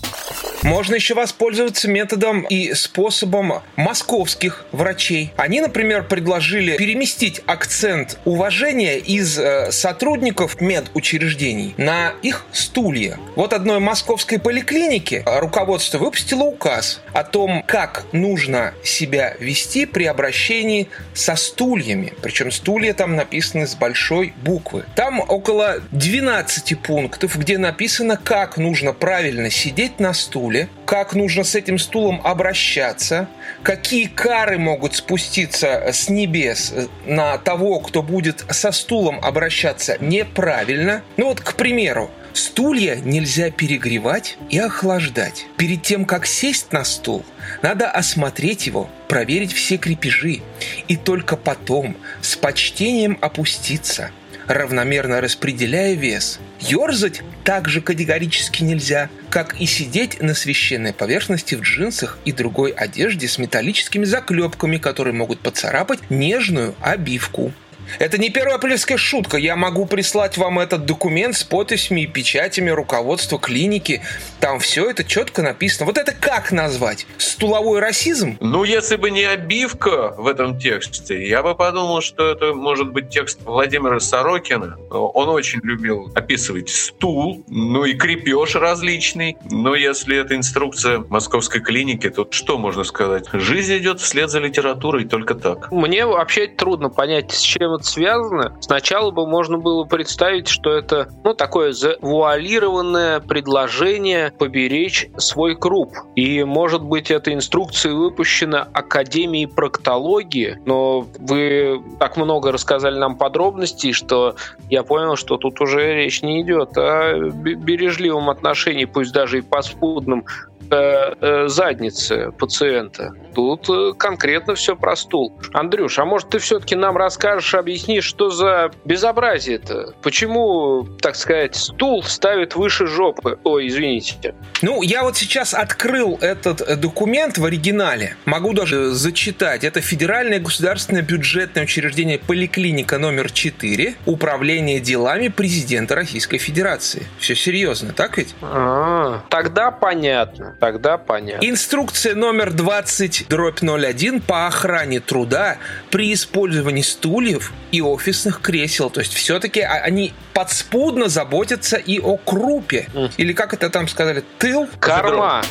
Можно 0.66 0.96
еще 0.96 1.14
воспользоваться 1.14 1.88
методом 1.88 2.42
и 2.42 2.74
способом 2.74 3.62
московских 3.76 4.66
врачей. 4.72 5.32
Они, 5.38 5.62
например, 5.62 6.08
предложили 6.08 6.76
переместить 6.76 7.42
акцент 7.46 8.18
уважения 8.26 8.98
из 8.98 9.38
э, 9.38 9.72
сотрудников 9.72 10.60
медучреждений 10.60 11.76
на 11.78 12.14
их 12.24 12.46
стулья. 12.52 13.20
Вот 13.36 13.54
одной 13.54 13.78
московской 13.78 14.40
поликлинике 14.40 15.24
руководство 15.28 16.00
выпустило 16.00 16.44
указ 16.44 17.00
о 17.14 17.24
том, 17.24 17.64
как 17.68 18.06
нужно 18.12 18.74
себя 18.84 19.36
вести 19.40 19.86
при 19.86 20.06
обращении 20.06 20.90
со 21.14 21.36
стульями. 21.46 22.14
Причем 22.22 22.52
стулья 22.52 22.94
там 22.94 23.16
написаны 23.16 23.68
с 23.68 23.76
большой 23.76 24.34
буквы. 24.44 24.86
Там 24.96 25.20
около 25.20 25.82
12 25.92 26.80
пунктов, 26.80 27.38
где 27.38 27.58
написано, 27.58 28.18
как 28.18 28.58
нужно 28.58 28.94
правильно 28.94 29.50
сидеть 29.50 30.00
на 30.00 30.14
стуле, 30.14 30.70
как 30.86 31.14
нужно 31.14 31.44
с 31.44 31.56
этим 31.56 31.80
стулом 31.80 32.22
обращаться, 32.24 33.28
какие 33.64 34.08
кары 34.08 34.58
могут 34.58 34.96
спуститься 34.96 35.92
с 35.92 36.10
небес 36.10 36.74
на 37.06 37.38
того, 37.38 37.80
кто 37.80 38.02
будет 38.02 38.46
со 38.50 38.72
стулом 38.72 39.20
обращаться 39.24 39.98
неправильно. 40.00 41.04
Ну 41.18 41.28
вот, 41.28 41.42
к 41.42 41.54
примеру, 41.56 42.12
Стулья 42.36 42.98
нельзя 42.98 43.50
перегревать 43.50 44.38
и 44.50 44.60
охлаждать. 44.60 45.48
Перед 45.56 45.84
тем, 45.84 46.04
как 46.04 46.26
сесть 46.26 46.74
на 46.74 46.84
стул, 46.84 47.24
надо 47.62 47.90
осмотреть 47.90 48.68
его, 48.68 48.90
проверить 49.08 49.54
все 49.54 49.78
крепежи 49.78 50.42
и 50.90 50.98
только 50.98 51.38
потом 51.38 51.96
с 52.22 52.36
почтением 52.36 53.18
опуститься– 53.22 54.12
равномерно 54.48 55.22
распределяя 55.22 55.94
вес. 55.94 56.40
Ёрзать 56.60 57.22
также 57.44 57.82
категорически 57.82 58.64
нельзя, 58.64 59.10
как 59.30 59.60
и 59.60 59.66
сидеть 59.66 60.22
на 60.22 60.34
священной 60.34 60.94
поверхности 60.94 61.56
в 61.56 61.62
джинсах 61.62 62.18
и 62.26 62.32
другой 62.32 62.72
одежде 62.72 63.28
с 63.28 63.38
металлическими 63.38 64.06
заклепками, 64.06 64.78
которые 64.78 65.14
могут 65.14 65.40
поцарапать 65.40 66.00
нежную 66.10 66.76
обивку. 66.82 67.52
Это 68.00 68.18
не 68.18 68.30
первоапрельская 68.30 68.98
шутка. 68.98 69.38
Я 69.38 69.56
могу 69.56 69.86
прислать 69.86 70.38
вам 70.38 70.60
этот 70.60 70.86
документ 70.86 71.36
с 71.36 71.44
подписями 71.44 72.02
и 72.02 72.08
печатями 72.08 72.70
руководства 72.70 73.40
клиники. 73.40 74.02
Там 74.40 74.60
все 74.60 74.90
это 74.90 75.04
четко 75.04 75.42
написано. 75.42 75.86
Вот 75.86 75.98
это 75.98 76.14
как 76.14 76.52
назвать? 76.52 77.06
Стуловой 77.18 77.80
расизм? 77.80 78.38
Ну, 78.40 78.64
если 78.64 78.96
бы 78.96 79.12
не 79.12 79.24
обивка 79.24 80.14
в 80.18 80.28
этом 80.28 80.60
тексте, 80.60 81.28
я 81.28 81.44
бы 81.44 81.56
подумал, 81.56 82.02
что 82.02 82.32
это 82.32 82.54
может 82.54 82.92
быть 82.92 83.10
текст 83.10 83.40
Владимира 83.44 84.00
Сорокина. 84.00 84.78
Он 84.90 85.30
очень 85.30 85.60
любил 85.64 86.12
описывать 86.16 86.70
стул, 86.70 87.44
ну 87.48 87.86
и 87.86 87.94
крепеж 87.94 88.56
различный. 88.56 89.38
Но 89.50 89.76
если 89.76 90.18
это 90.18 90.36
инструкция 90.36 91.00
московской 91.10 91.62
клиники, 91.62 92.10
то 92.10 92.28
что 92.30 92.58
можно 92.58 92.84
сказать? 92.84 93.26
Жизнь 93.34 93.78
идет 93.78 94.00
вслед 94.00 94.30
за 94.30 94.40
литературой 94.40 95.06
только 95.06 95.36
так. 95.36 95.72
Мне 95.72 96.06
вообще 96.06 96.48
трудно 96.48 96.90
понять, 96.90 97.32
с 97.32 97.42
чем 97.42 97.75
это 97.76 97.84
связано, 97.86 98.58
сначала 98.60 99.12
бы 99.12 99.28
можно 99.28 99.58
было 99.58 99.84
представить, 99.86 100.48
что 100.48 100.72
это 100.72 101.10
ну, 101.24 101.34
такое 101.34 101.72
завуалированное 101.72 103.20
предложение 103.20 104.32
поберечь 104.32 105.10
свой 105.18 105.56
круп. 105.56 105.94
И, 106.16 106.44
может 106.44 106.82
быть, 106.82 107.12
эта 107.12 107.34
инструкция 107.34 107.94
выпущена 107.94 108.68
Академией 108.74 109.48
проктологии, 109.48 110.60
но 110.66 111.08
вы 111.20 111.82
так 112.00 112.18
много 112.18 112.52
рассказали 112.52 112.98
нам 112.98 113.18
подробностей, 113.18 113.94
что 113.94 114.36
я 114.70 114.84
понял, 114.84 115.16
что 115.16 115.38
тут 115.38 115.62
уже 115.62 115.96
речь 115.96 116.22
не 116.22 116.42
идет 116.42 116.78
о 116.78 117.30
бережливом 117.30 118.30
отношении, 118.30 118.86
пусть 118.86 119.14
даже 119.14 119.40
и 119.40 119.42
подспудном, 119.42 120.26
Э, 120.72 121.14
э, 121.22 121.48
задницы 121.48 122.32
пациента. 122.40 123.14
Тут 123.36 123.70
э, 123.70 123.94
конкретно 123.98 124.56
все 124.56 124.78
про 124.78 124.96
стул. 124.96 125.38
Андрюш, 125.52 126.00
а 126.00 126.06
может 126.06 126.30
ты 126.30 126.40
все-таки 126.40 126.76
нам 126.76 126.96
расскажешь, 126.96 127.54
объяснишь, 127.54 128.06
что 128.06 128.30
за 128.30 128.72
безобразие 128.86 129.58
это? 129.58 129.94
Почему, 130.02 130.88
так 131.02 131.18
сказать, 131.18 131.56
стул 131.56 132.02
ставит 132.04 132.56
выше 132.56 132.88
жопы? 132.88 133.38
Ой, 133.44 133.68
извините. 133.68 134.36
Ну, 134.62 134.82
я 134.82 135.04
вот 135.04 135.18
сейчас 135.18 135.54
открыл 135.54 136.18
этот 136.22 136.80
документ 136.80 137.38
в 137.38 137.44
оригинале. 137.44 138.16
Могу 138.24 138.54
даже 138.54 138.92
зачитать. 138.92 139.66
Это 139.66 139.82
Федеральное 139.82 140.40
государственное 140.40 141.02
бюджетное 141.02 141.64
учреждение 141.64 142.20
Поликлиника 142.20 142.98
номер 142.98 143.30
4 143.30 143.96
Управление 144.06 144.80
делами 144.80 145.28
президента 145.28 145.96
Российской 145.96 146.38
Федерации. 146.38 147.04
Все 147.20 147.36
серьезно, 147.36 147.92
так 147.92 148.18
ведь? 148.18 148.34
А, 148.42 149.24
тогда 149.30 149.72
понятно. 149.72 150.56
Тогда 150.62 150.98
понятно. 150.98 151.46
Инструкция 151.46 152.16
номер 152.16 152.54
20 152.54 153.25
10 153.25 153.25
дробь 153.30 153.62
01 153.62 154.22
по 154.22 154.48
охране 154.48 155.00
труда 155.00 155.58
при 155.92 156.14
использовании 156.14 156.82
стульев 156.82 157.54
и 157.72 157.82
офисных 157.82 158.42
кресел. 158.42 158.90
То 158.90 159.02
есть 159.02 159.14
все-таки 159.14 159.62
они 159.62 160.14
подспудно 160.34 161.10
заботятся 161.10 161.78
и 161.78 162.00
о 162.00 162.18
крупе. 162.18 162.88
Или 163.18 163.34
как 163.34 163.54
это 163.54 163.70
там 163.70 163.88
сказали? 163.88 164.24
Тыл? 164.40 164.68
Карма. 164.80 165.44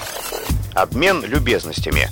Обмен 0.74 1.24
любезностями. 1.24 2.08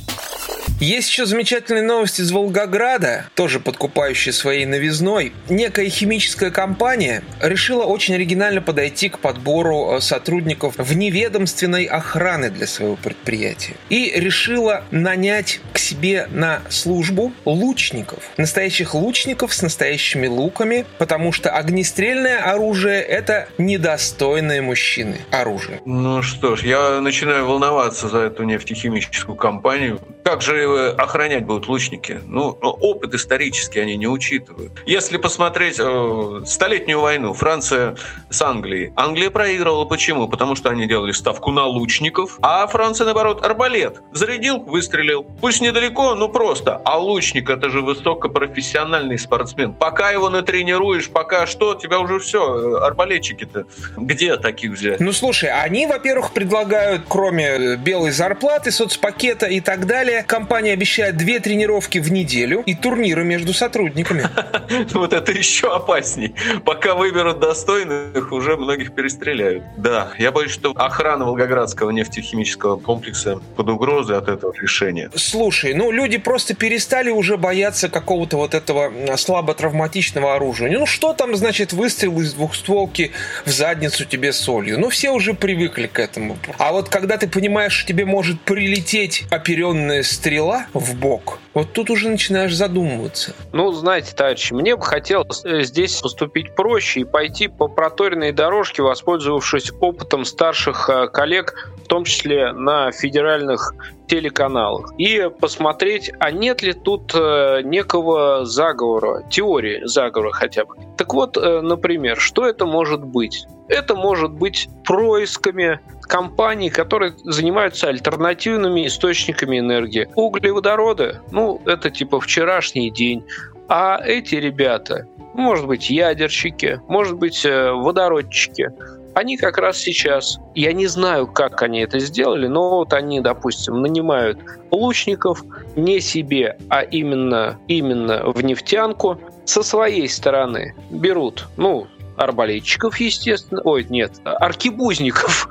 Есть 0.82 1.10
еще 1.10 1.26
замечательные 1.26 1.84
новости 1.84 2.22
из 2.22 2.32
Волгограда, 2.32 3.26
тоже 3.36 3.60
подкупающие 3.60 4.32
своей 4.32 4.66
новизной. 4.66 5.32
Некая 5.48 5.88
химическая 5.88 6.50
компания 6.50 7.22
решила 7.40 7.84
очень 7.84 8.16
оригинально 8.16 8.60
подойти 8.60 9.08
к 9.08 9.20
подбору 9.20 9.92
э, 9.92 10.00
сотрудников 10.00 10.74
вневедомственной 10.78 11.84
охраны 11.84 12.50
для 12.50 12.66
своего 12.66 12.96
предприятия. 12.96 13.76
И 13.90 14.10
решила 14.12 14.82
нанять 14.90 15.60
к 15.72 15.78
себе 15.78 16.26
на 16.32 16.62
службу 16.68 17.32
лучников. 17.44 18.18
Настоящих 18.36 18.96
лучников 18.96 19.54
с 19.54 19.62
настоящими 19.62 20.26
луками, 20.26 20.84
потому 20.98 21.30
что 21.30 21.50
огнестрельное 21.50 22.42
оружие– 22.42 23.00
это 23.02 23.48
недостойное 23.56 24.62
мужчины 24.62 25.20
оружие. 25.30 25.80
Ну 25.86 26.22
что 26.22 26.56
ж, 26.56 26.64
я 26.64 27.00
начинаю 27.00 27.46
волноваться 27.46 28.08
за 28.08 28.18
эту 28.18 28.42
нефтехимическую 28.42 29.36
компанию. 29.36 30.00
Как 30.24 30.42
же 30.42 30.71
охранять 30.78 31.44
будут 31.44 31.68
лучники? 31.68 32.20
Ну, 32.26 32.50
опыт 32.60 33.14
исторический 33.14 33.80
они 33.80 33.96
не 33.96 34.06
учитывают. 34.06 34.72
Если 34.86 35.16
посмотреть 35.16 35.76
э, 35.78 36.40
Столетнюю 36.46 37.00
войну, 37.00 37.32
Франция 37.32 37.96
с 38.30 38.42
Англией. 38.42 38.92
Англия 38.96 39.30
проигрывала 39.30 39.84
почему? 39.84 40.28
Потому 40.28 40.54
что 40.54 40.70
они 40.70 40.86
делали 40.86 41.12
ставку 41.12 41.50
на 41.50 41.64
лучников, 41.66 42.38
а 42.42 42.66
Франция, 42.66 43.04
наоборот, 43.04 43.44
арбалет. 43.44 44.00
Зарядил, 44.12 44.58
выстрелил. 44.60 45.24
Пусть 45.40 45.60
недалеко, 45.60 46.14
но 46.14 46.28
просто. 46.28 46.80
А 46.84 46.98
лучник– 46.98 47.50
это 47.50 47.68
же 47.70 47.82
высокопрофессиональный 47.82 49.18
спортсмен. 49.18 49.72
Пока 49.72 50.10
его 50.10 50.30
натренируешь, 50.30 51.10
пока 51.10 51.46
что, 51.46 51.74
тебя 51.74 51.98
уже 51.98 52.18
все, 52.18 52.76
арбалетчики-то. 52.82 53.66
Где 53.96 54.36
таких 54.36 54.72
взять? 54.72 55.00
Ну, 55.00 55.12
слушай, 55.12 55.50
они, 55.50 55.86
во-первых, 55.86 56.32
предлагают, 56.32 57.02
кроме 57.08 57.76
белой 57.76 58.10
зарплаты, 58.10 58.70
соцпакета 58.70 59.46
и 59.46 59.60
так 59.60 59.86
далее, 59.86 60.22
компания 60.22 60.51
компания 60.52 60.74
обещает 60.74 61.16
две 61.16 61.40
тренировки 61.40 61.96
в 61.96 62.12
неделю 62.12 62.62
и 62.66 62.74
турниры 62.74 63.24
между 63.24 63.54
сотрудниками. 63.54 64.28
Вот 64.92 65.12
это 65.12 65.32
еще 65.32 65.74
опасней. 65.74 66.34
Пока 66.64 66.94
выберут 66.94 67.40
достойных, 67.40 68.32
уже 68.32 68.56
многих 68.56 68.94
перестреляют. 68.94 69.64
Да, 69.76 70.12
я 70.18 70.30
боюсь, 70.30 70.52
что 70.52 70.72
охрана 70.72 71.24
Волгоградского 71.24 71.90
нефтехимического 71.90 72.76
комплекса 72.76 73.40
под 73.56 73.68
угрозой 73.68 74.18
от 74.18 74.28
этого 74.28 74.52
решения. 74.60 75.10
Слушай, 75.14 75.74
ну 75.74 75.90
люди 75.90 76.18
просто 76.18 76.54
перестали 76.54 77.10
уже 77.10 77.36
бояться 77.36 77.88
какого-то 77.88 78.36
вот 78.36 78.54
этого 78.54 79.16
слабо 79.16 79.54
травматичного 79.54 80.34
оружия. 80.36 80.70
Ну 80.70 80.86
что 80.86 81.12
там, 81.12 81.34
значит, 81.36 81.72
выстрел 81.72 82.20
из 82.20 82.34
двухстволки 82.34 83.12
в 83.46 83.50
задницу 83.50 84.04
тебе 84.04 84.32
солью? 84.32 84.78
Ну 84.78 84.88
все 84.88 85.10
уже 85.10 85.34
привыкли 85.34 85.86
к 85.86 85.98
этому. 85.98 86.38
А 86.58 86.72
вот 86.72 86.88
когда 86.88 87.16
ты 87.16 87.28
понимаешь, 87.28 87.72
что 87.72 87.88
тебе 87.88 88.04
может 88.04 88.40
прилететь 88.40 89.24
оперенная 89.30 90.02
стрела, 90.02 90.41
стрела 90.42 90.66
в 90.74 90.94
бок, 90.96 91.38
вот 91.54 91.72
тут 91.72 91.90
уже 91.90 92.08
начинаешь 92.08 92.54
задумываться. 92.54 93.34
Ну, 93.52 93.72
знаете, 93.72 94.14
товарищи, 94.14 94.52
мне 94.52 94.76
бы 94.76 94.82
хотелось 94.82 95.44
э, 95.44 95.62
здесь 95.62 96.00
поступить 96.00 96.54
проще 96.54 97.00
и 97.00 97.04
пойти 97.04 97.48
по 97.48 97.68
проторенной 97.68 98.32
дорожке, 98.32 98.82
воспользовавшись 98.82 99.72
опытом 99.80 100.24
старших 100.24 100.88
э, 100.88 101.08
коллег, 101.08 101.70
в 101.84 101.86
том 101.86 102.04
числе 102.04 102.52
на 102.52 102.90
федеральных 102.90 103.74
телеканалах, 104.06 104.92
и 104.98 105.30
посмотреть, 105.40 106.12
а 106.18 106.30
нет 106.30 106.62
ли 106.62 106.72
тут 106.72 107.12
э, 107.14 107.62
некого 107.64 108.44
заговора, 108.44 109.22
теории 109.30 109.82
заговора 109.84 110.32
хотя 110.32 110.64
бы. 110.64 110.74
Так 110.96 111.14
вот, 111.14 111.36
например, 111.36 112.18
что 112.18 112.46
это 112.46 112.66
может 112.66 113.04
быть? 113.04 113.46
Это 113.68 113.94
может 113.94 114.32
быть 114.32 114.68
происками 114.84 115.80
компаний, 116.02 116.68
которые 116.68 117.14
занимаются 117.24 117.88
альтернативными 117.88 118.86
источниками 118.86 119.58
энергии. 119.58 120.08
Углеводороды, 120.14 121.20
ну, 121.30 121.60
это 121.64 121.90
типа 121.90 122.20
вчерашний 122.20 122.90
день. 122.90 123.24
А 123.68 123.98
эти 124.04 124.34
ребята, 124.34 125.06
может 125.34 125.66
быть, 125.66 125.90
ядерщики, 125.90 126.80
может 126.88 127.16
быть, 127.16 127.44
э, 127.44 127.72
водородчики, 127.72 128.70
они 129.14 129.36
как 129.36 129.58
раз 129.58 129.78
сейчас, 129.78 130.38
я 130.54 130.72
не 130.72 130.86
знаю, 130.86 131.26
как 131.26 131.62
они 131.62 131.80
это 131.80 131.98
сделали, 131.98 132.46
но 132.46 132.78
вот 132.78 132.92
они, 132.92 133.20
допустим, 133.20 133.82
нанимают 133.82 134.38
лучников 134.70 135.44
не 135.76 136.00
себе, 136.00 136.56
а 136.70 136.80
именно, 136.80 137.58
именно 137.68 138.30
в 138.30 138.42
нефтянку, 138.42 139.20
со 139.44 139.62
своей 139.62 140.08
стороны 140.08 140.74
берут, 140.90 141.48
ну, 141.56 141.86
арбалетчиков, 142.16 142.98
естественно. 143.00 143.60
Ой, 143.64 143.86
нет, 143.88 144.12
аркибузников. 144.24 145.48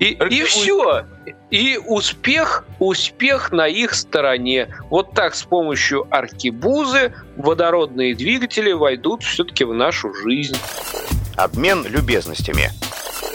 И, 0.00 0.18
и 0.30 0.42
все. 0.42 1.06
И 1.50 1.78
успех, 1.78 2.66
успех 2.78 3.52
на 3.52 3.68
их 3.68 3.94
стороне. 3.94 4.74
Вот 4.90 5.12
так 5.14 5.34
с 5.34 5.42
помощью 5.44 6.06
аркибузы 6.10 7.12
водородные 7.36 8.14
двигатели 8.14 8.72
войдут 8.72 9.22
все-таки 9.22 9.64
в 9.64 9.72
нашу 9.72 10.12
жизнь. 10.14 10.56
Обмен 11.36 11.86
любезностями. 11.86 12.70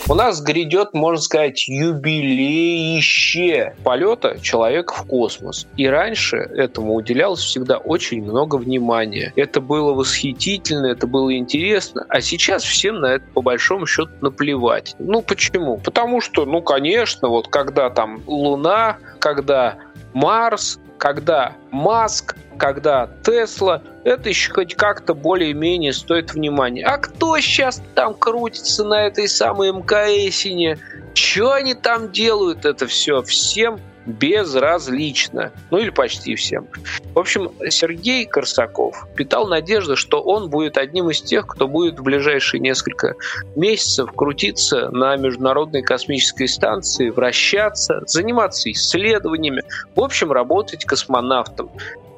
У 0.09 0.15
нас 0.15 0.41
грядет, 0.41 0.95
можно 0.95 1.21
сказать, 1.21 1.67
юбилейище 1.67 3.75
полета 3.83 4.39
человека 4.41 4.95
в 4.95 5.05
космос. 5.05 5.67
И 5.77 5.87
раньше 5.87 6.37
этому 6.37 6.95
уделялось 6.95 7.41
всегда 7.41 7.77
очень 7.77 8.23
много 8.23 8.55
внимания. 8.55 9.31
Это 9.35 9.61
было 9.61 9.93
восхитительно, 9.93 10.87
это 10.87 11.05
было 11.05 11.37
интересно. 11.37 12.07
А 12.09 12.21
сейчас 12.21 12.63
всем 12.63 13.01
на 13.01 13.17
это 13.17 13.25
по 13.35 13.43
большому 13.43 13.85
счету 13.85 14.09
наплевать. 14.21 14.95
Ну 14.97 15.21
почему? 15.21 15.77
Потому 15.77 16.21
что, 16.21 16.47
ну 16.47 16.63
конечно, 16.63 17.27
вот 17.27 17.47
когда 17.47 17.91
там 17.91 18.23
Луна, 18.25 18.97
когда 19.19 19.77
Марс, 20.15 20.79
когда 20.97 21.53
Маск, 21.69 22.35
когда 22.59 23.09
Тесла, 23.23 23.81
это 24.03 24.29
еще 24.29 24.51
хоть 24.51 24.75
как-то 24.75 25.15
более-менее 25.15 25.93
стоит 25.93 26.33
внимания. 26.33 26.85
А 26.85 26.97
кто 26.97 27.39
сейчас 27.39 27.81
там 27.95 28.13
крутится 28.13 28.83
на 28.83 29.07
этой 29.07 29.27
самой 29.27 29.71
МКСине? 29.71 30.77
Что 31.15 31.53
они 31.53 31.73
там 31.73 32.11
делают 32.11 32.65
это 32.65 32.85
все? 32.85 33.23
Всем 33.23 33.79
безразлично. 34.09 35.51
Ну 35.71 35.77
или 35.77 35.89
почти 35.89 36.35
всем. 36.35 36.67
В 37.13 37.19
общем, 37.19 37.51
Сергей 37.69 38.25
Корсаков 38.25 39.07
питал 39.15 39.47
надежду, 39.47 39.95
что 39.95 40.21
он 40.21 40.49
будет 40.49 40.77
одним 40.77 41.09
из 41.09 41.21
тех, 41.21 41.47
кто 41.47 41.67
будет 41.67 41.99
в 41.99 42.03
ближайшие 42.03 42.59
несколько 42.59 43.15
месяцев 43.55 44.11
крутиться 44.13 44.89
на 44.89 45.15
Международной 45.15 45.81
космической 45.81 46.47
станции, 46.47 47.09
вращаться, 47.09 48.01
заниматься 48.05 48.71
исследованиями, 48.71 49.63
в 49.95 50.01
общем, 50.01 50.31
работать 50.31 50.85
космонавтом, 50.85 51.69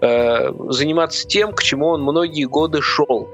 э, 0.02 0.52
заниматься 0.70 1.28
тем, 1.28 1.54
к 1.54 1.62
чему 1.62 1.88
он 1.88 2.04
многие 2.04 2.46
годы 2.46 2.82
шел. 2.82 3.30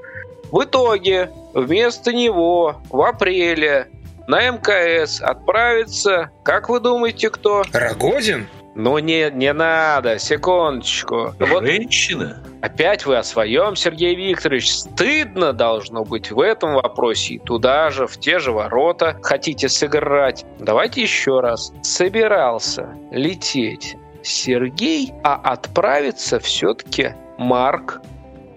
В 0.50 0.64
итоге 0.64 1.30
вместо 1.52 2.12
него 2.12 2.76
в 2.90 3.02
апреле 3.02 3.88
на 4.28 4.50
МКС 4.50 5.22
отправится, 5.22 6.30
как 6.44 6.68
вы 6.68 6.80
думаете, 6.80 7.30
кто? 7.30 7.62
Рогозин? 7.72 8.46
Ну 8.74 8.98
не, 8.98 9.30
не 9.32 9.52
надо, 9.52 10.18
секундочку. 10.18 11.34
Женщина? 11.40 12.42
Вот 12.44 12.58
опять 12.62 13.06
вы 13.06 13.16
о 13.16 13.22
своем, 13.22 13.74
Сергей 13.74 14.14
Викторович. 14.14 14.70
Стыдно 14.70 15.52
должно 15.52 16.04
быть 16.04 16.30
в 16.30 16.40
этом 16.40 16.74
вопросе. 16.74 17.34
И 17.34 17.38
туда 17.38 17.90
же, 17.90 18.06
в 18.06 18.20
те 18.20 18.38
же 18.38 18.52
ворота 18.52 19.18
хотите 19.22 19.68
сыграть. 19.68 20.44
Давайте 20.58 21.02
еще 21.02 21.40
раз. 21.40 21.72
Собирался 21.82 22.94
лететь 23.10 23.96
Сергей, 24.22 25.12
а 25.24 25.36
отправиться 25.36 26.38
все-таки 26.38 27.14
Марк 27.38 28.00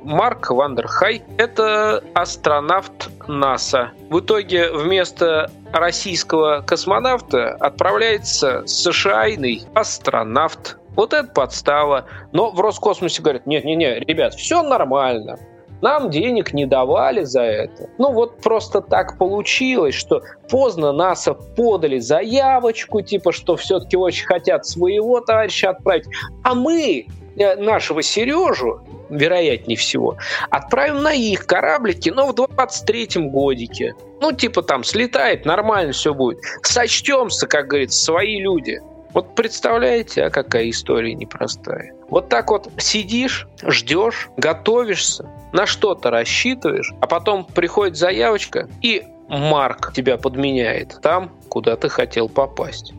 Марк 0.03 0.49
Вандерхай– 0.49 1.23
это 1.37 2.03
астронавт 2.13 3.09
НАСА. 3.27 3.91
В 4.09 4.19
итоге 4.19 4.71
вместо 4.71 5.51
российского 5.73 6.61
космонавта 6.61 7.55
отправляется 7.59 8.63
США-ный 8.65 9.63
астронавт. 9.73 10.77
Вот 10.95 11.13
это 11.13 11.31
подстава. 11.31 12.05
Но 12.31 12.51
в 12.51 12.59
Роскосмосе 12.59 13.21
говорят, 13.21 13.45
нет-не-не, 13.45 13.99
ребят, 13.99 14.33
все 14.33 14.61
нормально. 14.61 15.39
Нам 15.81 16.11
денег 16.11 16.53
не 16.53 16.65
давали 16.65 17.23
за 17.23 17.41
это. 17.41 17.89
Ну 17.97 18.11
вот 18.11 18.39
просто 18.41 18.81
так 18.81 19.17
получилось, 19.17 19.95
что 19.95 20.21
поздно 20.49 20.91
НАСА 20.91 21.33
подали 21.33 21.97
заявочку, 21.97 23.01
типа, 23.01 23.31
что 23.31 23.55
все-таки 23.55 23.97
очень 23.97 24.27
хотят 24.27 24.65
своего 24.65 25.21
товарища 25.21 25.71
отправить. 25.71 26.05
А 26.43 26.53
мы 26.53 27.07
нашего 27.35 28.01
Сережу 28.01 28.81
вероятнее 29.11 29.77
всего, 29.77 30.17
отправим 30.49 31.03
на 31.03 31.13
их 31.13 31.45
кораблики, 31.45 32.09
но 32.09 32.27
в 32.27 32.33
23-м 32.33 33.29
годике. 33.29 33.93
Ну, 34.19 34.31
типа 34.31 34.63
там 34.63 34.83
слетает, 34.83 35.45
нормально 35.45 35.91
все 35.91 36.13
будет. 36.13 36.39
Сочтемся, 36.63 37.47
как 37.47 37.67
говорится, 37.67 38.03
свои 38.03 38.39
люди. 38.39 38.79
Вот 39.13 39.35
представляете, 39.35 40.23
а 40.23 40.29
какая 40.29 40.69
история 40.69 41.13
непростая. 41.13 41.93
Вот 42.09 42.29
так 42.29 42.49
вот 42.49 42.69
сидишь, 42.77 43.47
ждешь, 43.61 44.29
готовишься, 44.37 45.29
на 45.51 45.65
что-то 45.65 46.11
рассчитываешь, 46.11 46.93
а 47.01 47.07
потом 47.07 47.43
приходит 47.43 47.97
заявочка, 47.97 48.69
и 48.81 49.03
Марк 49.27 49.91
тебя 49.93 50.17
подменяет 50.17 50.99
там, 51.01 51.31
куда 51.49 51.75
ты 51.75 51.89
хотел 51.89 52.29
попасть. 52.29 52.93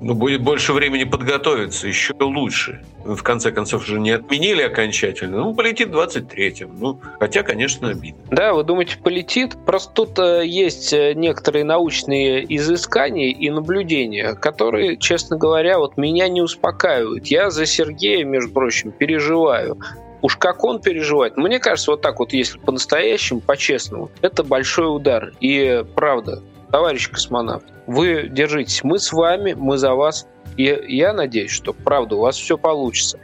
Ну, 0.00 0.14
будет 0.14 0.42
больше 0.42 0.72
времени 0.72 1.04
подготовиться, 1.04 1.88
еще 1.88 2.12
лучше. 2.20 2.82
В 3.04 3.22
конце 3.22 3.50
концов 3.50 3.86
же 3.86 3.98
не 3.98 4.10
отменили 4.10 4.62
окончательно. 4.62 5.38
Ну, 5.38 5.54
полетит 5.54 5.88
23-м. 5.88 6.78
Ну, 6.78 7.00
хотя, 7.18 7.42
конечно, 7.42 7.88
обидно. 7.88 8.20
Да, 8.30 8.52
вы 8.52 8.64
думаете, 8.64 8.98
полетит? 9.02 9.56
Просто 9.64 9.92
тут 9.94 10.18
э, 10.18 10.44
есть 10.44 10.92
э, 10.92 11.14
некоторые 11.14 11.64
научные 11.64 12.44
изыскания 12.56 13.32
и 13.32 13.48
наблюдения, 13.48 14.34
которые, 14.34 14.98
честно 14.98 15.38
говоря, 15.38 15.78
вот 15.78 15.96
меня 15.96 16.28
не 16.28 16.42
успокаивают. 16.42 17.26
Я 17.26 17.50
за 17.50 17.64
Сергея, 17.64 18.24
между 18.24 18.52
прочим, 18.52 18.92
переживаю. 18.92 19.78
Уж 20.20 20.36
как 20.36 20.64
он 20.64 20.80
переживает. 20.80 21.36
Мне 21.36 21.58
кажется, 21.58 21.92
вот 21.92 22.02
так 22.02 22.18
вот, 22.18 22.32
если 22.32 22.58
по-настоящему, 22.58 23.40
по-честному, 23.40 24.10
это 24.20 24.42
большой 24.42 24.94
удар. 24.94 25.32
И 25.40 25.84
правда, 25.94 26.42
товарищ 26.70 27.10
космонавт, 27.10 27.64
вы 27.86 28.28
держитесь, 28.28 28.82
мы 28.84 28.98
с 28.98 29.12
вами, 29.12 29.54
мы 29.54 29.78
за 29.78 29.94
вас. 29.94 30.26
И 30.56 30.64
я 30.88 31.12
надеюсь, 31.12 31.50
что 31.50 31.72
правда 31.72 32.16
у 32.16 32.20
вас 32.20 32.36
все 32.36 32.56
получится. 32.56 33.18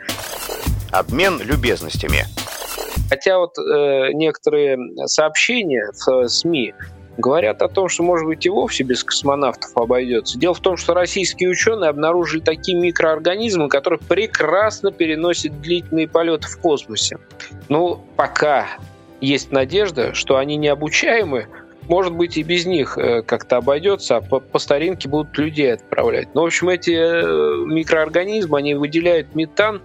Обмен 0.90 1.40
любезностями. 1.42 2.26
Хотя 3.08 3.38
вот 3.38 3.56
э, 3.58 4.12
некоторые 4.12 4.78
сообщения 5.06 5.90
в 5.92 6.08
э, 6.10 6.28
СМИ 6.28 6.74
говорят 7.18 7.62
о 7.62 7.68
том, 7.68 7.88
что, 7.88 8.02
может 8.02 8.26
быть, 8.26 8.46
и 8.46 8.50
вовсе 8.50 8.84
без 8.84 9.04
космонавтов 9.04 9.70
обойдется. 9.76 10.38
Дело 10.38 10.54
в 10.54 10.60
том, 10.60 10.76
что 10.76 10.94
российские 10.94 11.50
ученые 11.50 11.90
обнаружили 11.90 12.40
такие 12.40 12.78
микроорганизмы, 12.78 13.68
которые 13.68 14.00
прекрасно 14.00 14.92
переносят 14.92 15.60
длительные 15.60 16.08
полеты 16.08 16.48
в 16.48 16.58
космосе. 16.58 17.18
Ну, 17.68 18.02
пока 18.16 18.66
есть 19.20 19.52
надежда, 19.52 20.14
что 20.14 20.36
они 20.36 20.56
необучаемы, 20.56 21.48
может 21.88 22.14
быть, 22.14 22.36
и 22.36 22.42
без 22.42 22.66
них 22.66 22.96
э, 22.96 23.22
как-то 23.22 23.56
обойдется, 23.58 24.16
а 24.16 24.20
по, 24.20 24.40
по 24.40 24.58
старинке 24.58 25.08
будут 25.08 25.36
людей 25.38 25.74
отправлять. 25.74 26.34
Но, 26.34 26.42
в 26.42 26.46
общем, 26.46 26.68
эти 26.68 26.92
э, 26.92 27.66
микроорганизмы, 27.66 28.58
они 28.58 28.74
выделяют 28.74 29.34
метан, 29.34 29.82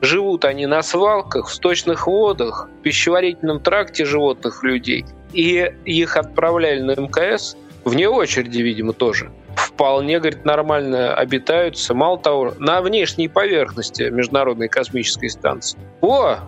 живут 0.00 0.44
они 0.44 0.66
на 0.66 0.82
свалках, 0.82 1.48
в 1.48 1.54
сточных 1.54 2.06
водах, 2.06 2.68
в 2.78 2.82
пищеварительном 2.82 3.60
тракте 3.60 4.04
животных 4.04 4.62
людей. 4.62 5.04
И 5.32 5.72
их 5.84 6.16
отправляли 6.16 6.80
на 6.80 6.92
МКС, 6.92 7.56
вне 7.84 8.08
очереди, 8.08 8.62
видимо, 8.62 8.92
тоже. 8.92 9.30
Вполне, 9.56 10.18
говорит, 10.18 10.44
нормально 10.44 11.14
обитаются. 11.14 11.94
Мало 11.94 12.18
того, 12.18 12.54
на 12.58 12.80
внешней 12.80 13.28
поверхности 13.28 14.04
Международной 14.04 14.68
космической 14.68 15.28
станции. 15.28 15.78
О, 16.00 16.38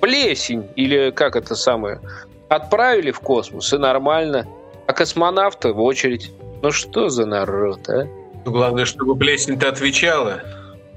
плесень, 0.00 0.68
или 0.76 1.10
как 1.10 1.36
это 1.36 1.54
самое, 1.54 2.00
Отправили 2.48 3.10
в 3.10 3.20
космос, 3.20 3.72
и 3.72 3.78
нормально. 3.78 4.46
А 4.86 4.92
космонавты 4.92 5.72
в 5.72 5.80
очередь. 5.80 6.30
Ну 6.62 6.70
что 6.70 7.08
за 7.08 7.26
народ, 7.26 7.88
а? 7.88 8.06
Ну, 8.44 8.52
главное, 8.52 8.84
чтобы 8.84 9.16
плесень-то 9.16 9.68
отвечала. 9.68 10.42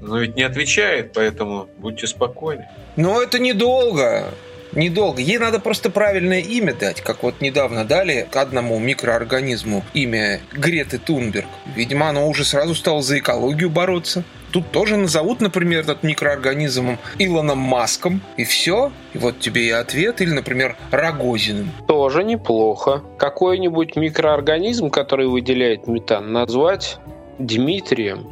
Но 0.00 0.18
ведь 0.18 0.36
не 0.36 0.42
отвечает, 0.42 1.12
поэтому 1.14 1.68
будьте 1.78 2.06
спокойны. 2.06 2.68
Но 2.96 3.20
это 3.22 3.38
недолго. 3.38 4.28
Недолго. 4.72 5.20
Ей 5.20 5.38
надо 5.38 5.60
просто 5.60 5.90
правильное 5.90 6.40
имя 6.40 6.74
дать, 6.74 7.00
как 7.00 7.22
вот 7.22 7.40
недавно 7.40 7.84
дали 7.84 8.26
к 8.30 8.36
одному 8.36 8.78
микроорганизму 8.78 9.84
имя 9.94 10.40
Греты 10.52 10.98
Тунберг. 10.98 11.46
Видимо, 11.74 12.08
оно 12.08 12.28
уже 12.28 12.44
сразу 12.44 12.74
стало 12.74 13.02
за 13.02 13.18
экологию 13.18 13.70
бороться. 13.70 14.24
Тут 14.50 14.70
тоже 14.70 14.96
назовут, 14.96 15.40
например, 15.40 15.80
этот 15.80 16.02
микроорганизм 16.02 16.98
Илоном 17.18 17.58
Маском, 17.58 18.22
и 18.36 18.44
все. 18.44 18.90
И 19.12 19.18
вот 19.18 19.40
тебе 19.40 19.66
и 19.66 19.70
ответ. 19.70 20.20
Или, 20.20 20.30
например, 20.30 20.76
Рогозиным. 20.90 21.70
Тоже 21.86 22.24
неплохо. 22.24 23.02
Какой-нибудь 23.18 23.96
микроорганизм, 23.96 24.88
который 24.90 25.26
выделяет 25.26 25.86
метан, 25.86 26.32
назвать 26.32 26.98
Дмитрием 27.38 28.26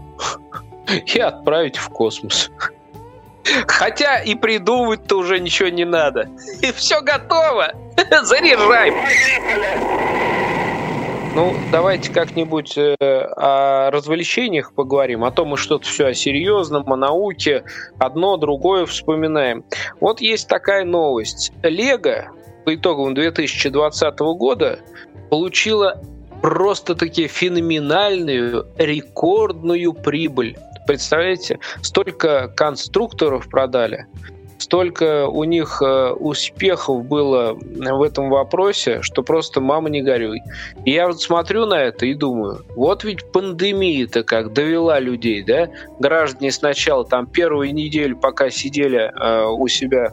и 1.14 1.18
отправить 1.18 1.76
в 1.76 1.88
космос. 1.90 2.50
Хотя 3.66 4.20
и 4.20 4.34
придумывать-то 4.34 5.18
уже 5.18 5.38
ничего 5.38 5.68
не 5.68 5.84
надо. 5.84 6.28
И 6.62 6.72
все 6.72 7.00
готово. 7.00 7.72
Заряжай. 8.22 8.92
Ну, 11.34 11.54
давайте 11.70 12.10
как-нибудь 12.10 12.78
э, 12.78 12.94
о 12.98 13.90
развлечениях 13.90 14.72
поговорим, 14.72 15.22
о 15.22 15.30
том, 15.30 15.48
мы 15.48 15.58
что-то 15.58 15.86
все 15.86 16.06
о 16.06 16.14
серьезном, 16.14 16.90
о 16.90 16.96
науке, 16.96 17.64
одно, 17.98 18.38
другое 18.38 18.86
вспоминаем. 18.86 19.62
Вот 20.00 20.22
есть 20.22 20.48
такая 20.48 20.86
новость. 20.86 21.52
Лего 21.62 22.30
по 22.64 22.74
итогам 22.74 23.12
2020 23.12 24.18
года 24.18 24.78
получила 25.28 26.02
просто-таки 26.40 27.26
феноменальную, 27.26 28.68
рекордную 28.78 29.92
прибыль. 29.92 30.56
Представляете, 30.86 31.58
столько 31.82 32.48
конструкторов 32.48 33.48
продали, 33.48 34.06
столько 34.58 35.26
у 35.26 35.44
них 35.44 35.82
э, 35.82 36.10
успехов 36.12 37.04
было 37.04 37.54
в 37.54 38.02
этом 38.02 38.30
вопросе, 38.30 39.02
что 39.02 39.22
просто 39.22 39.60
мама 39.60 39.90
не 39.90 40.02
горюй. 40.02 40.42
И 40.84 40.92
я 40.92 41.08
вот 41.08 41.20
смотрю 41.20 41.66
на 41.66 41.82
это 41.82 42.06
и 42.06 42.14
думаю, 42.14 42.64
вот 42.74 43.04
ведь 43.04 43.30
пандемия-то 43.32 44.22
как 44.22 44.52
довела 44.52 44.98
людей, 44.98 45.42
да? 45.42 45.68
Граждане 45.98 46.50
сначала 46.50 47.04
там 47.04 47.26
первую 47.26 47.74
неделю, 47.74 48.16
пока 48.16 48.50
сидели 48.50 48.98
э, 48.98 49.46
у 49.46 49.68
себя 49.68 50.12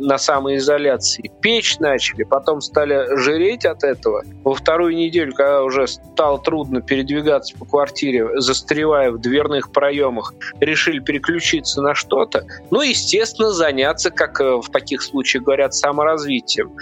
на 0.00 0.18
самоизоляции, 0.18 1.30
печь 1.40 1.78
начали, 1.78 2.24
потом 2.24 2.60
стали 2.60 3.16
жиреть 3.16 3.64
от 3.64 3.84
этого. 3.84 4.22
Во 4.42 4.54
вторую 4.54 4.94
неделю, 4.96 5.32
когда 5.34 5.62
уже 5.62 5.86
стало 5.86 6.38
трудно 6.38 6.80
передвигаться 6.80 7.56
по 7.56 7.64
квартире, 7.64 8.40
застревая 8.40 9.10
в 9.10 9.20
дверных 9.20 9.72
проемах, 9.72 10.34
решили 10.60 10.98
переключиться 10.98 11.82
на 11.82 11.94
что-то. 11.94 12.46
Ну, 12.70 12.82
естественно, 12.82 13.50
заняться, 13.50 14.10
как 14.10 14.40
э, 14.40 14.56
в 14.56 14.68
таких 14.70 15.02
случаях 15.02 15.44
говорят, 15.44 15.74
саморазвитием 15.74 16.72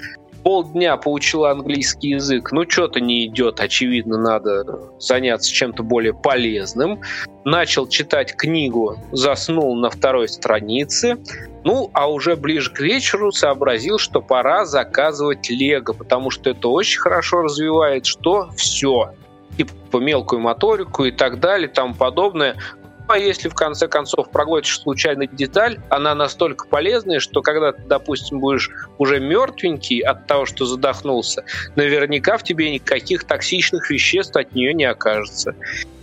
полдня 0.42 0.96
поучила 0.96 1.50
английский 1.50 2.10
язык, 2.10 2.52
ну 2.52 2.68
что-то 2.68 3.00
не 3.00 3.26
идет, 3.26 3.60
очевидно, 3.60 4.18
надо 4.18 4.64
заняться 4.98 5.50
чем-то 5.50 5.82
более 5.82 6.14
полезным. 6.14 7.00
Начал 7.44 7.88
читать 7.88 8.34
книгу, 8.36 8.98
заснул 9.12 9.76
на 9.76 9.90
второй 9.90 10.28
странице. 10.28 11.18
Ну, 11.64 11.90
а 11.94 12.10
уже 12.10 12.36
ближе 12.36 12.72
к 12.72 12.80
вечеру 12.80 13.30
сообразил, 13.32 13.98
что 13.98 14.20
пора 14.20 14.64
заказывать 14.64 15.48
лего, 15.48 15.92
потому 15.92 16.30
что 16.30 16.50
это 16.50 16.68
очень 16.68 16.98
хорошо 17.00 17.42
развивает 17.42 18.06
что? 18.06 18.50
Все 18.56 19.12
типа 19.56 19.98
мелкую 19.98 20.40
моторику 20.40 21.04
и 21.04 21.10
так 21.10 21.38
далее, 21.38 21.68
тому 21.68 21.94
подобное 21.94 22.56
а 23.08 23.18
если 23.18 23.48
в 23.48 23.54
конце 23.54 23.88
концов 23.88 24.30
проглотишь 24.30 24.80
случайно 24.80 25.26
деталь, 25.26 25.78
она 25.90 26.14
настолько 26.14 26.66
полезная, 26.66 27.20
что 27.20 27.42
когда 27.42 27.72
ты, 27.72 27.82
допустим, 27.82 28.40
будешь 28.40 28.70
уже 28.96 29.20
мертвенький 29.20 30.00
от 30.00 30.26
того, 30.26 30.46
что 30.46 30.64
задохнулся, 30.64 31.44
наверняка 31.76 32.38
в 32.38 32.42
тебе 32.42 32.70
никаких 32.70 33.24
токсичных 33.24 33.90
веществ 33.90 34.36
от 34.36 34.54
нее 34.54 34.72
не 34.72 34.84
окажется. 34.84 35.54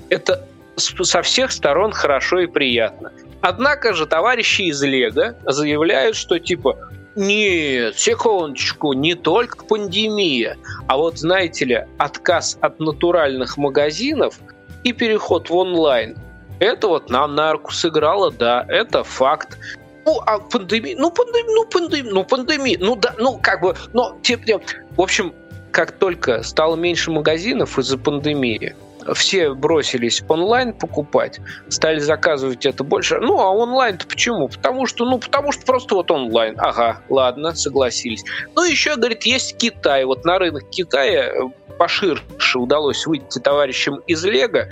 Это 0.09 0.47
со 0.77 1.21
всех 1.23 1.51
сторон 1.51 1.91
хорошо 1.91 2.41
и 2.41 2.47
приятно. 2.47 3.11
Однако 3.41 3.93
же 3.93 4.05
товарищи 4.05 4.63
из 4.63 4.81
Лего 4.83 5.35
заявляют, 5.45 6.15
что 6.15 6.39
типа 6.39 6.77
нет, 7.15 7.97
секундочку, 7.97 8.93
не 8.93 9.15
только 9.15 9.65
пандемия, 9.65 10.57
а 10.87 10.97
вот, 10.97 11.17
знаете 11.17 11.65
ли, 11.65 11.85
отказ 11.97 12.57
от 12.61 12.79
натуральных 12.79 13.57
магазинов 13.57 14.39
и 14.83 14.93
переход 14.93 15.49
в 15.49 15.55
онлайн– 15.55 16.15
это 16.59 16.87
вот 16.89 17.09
нам 17.09 17.35
на 17.35 17.53
руку 17.53 17.71
сыграло, 17.71 18.31
да, 18.31 18.65
это 18.67 19.03
факт. 19.03 19.57
Ну, 20.05 20.19
а 20.25 20.39
пандемия, 20.39 20.95
ну, 20.97 21.11
пандемия, 21.11 21.55
ну, 21.55 21.65
пандемия, 21.65 22.13
ну, 22.13 22.23
пандемия, 22.23 22.77
ну, 22.79 22.95
да, 22.95 23.15
ну, 23.17 23.39
как 23.41 23.61
бы, 23.61 23.75
но, 23.93 24.17
типа, 24.21 24.61
в 24.95 25.01
общем, 25.01 25.33
как 25.71 25.93
только 25.93 26.43
стало 26.43 26.75
меньше 26.75 27.11
магазинов 27.11 27.77
из-за 27.79 27.97
пандемии, 27.97 28.75
все 29.13 29.53
бросились 29.53 30.23
онлайн 30.27 30.73
покупать, 30.73 31.39
стали 31.69 31.99
заказывать 31.99 32.65
это 32.65 32.83
больше. 32.83 33.19
Ну, 33.19 33.39
а 33.39 33.51
онлайн-то 33.51 34.07
почему? 34.07 34.47
Потому 34.47 34.85
что, 34.85 35.05
ну, 35.05 35.19
потому 35.19 35.51
что 35.51 35.65
просто 35.65 35.95
вот 35.95 36.11
онлайн. 36.11 36.55
Ага, 36.57 37.01
ладно, 37.09 37.53
согласились. 37.55 38.23
Ну, 38.55 38.63
еще, 38.63 38.95
говорит, 38.95 39.23
есть 39.23 39.57
Китай. 39.57 40.05
Вот 40.05 40.25
на 40.25 40.39
рынок 40.39 40.69
Китая 40.69 41.31
поширше 41.77 42.59
удалось 42.59 43.05
выйти 43.05 43.39
товарищам 43.39 44.01
из 44.05 44.23
Лего 44.25 44.67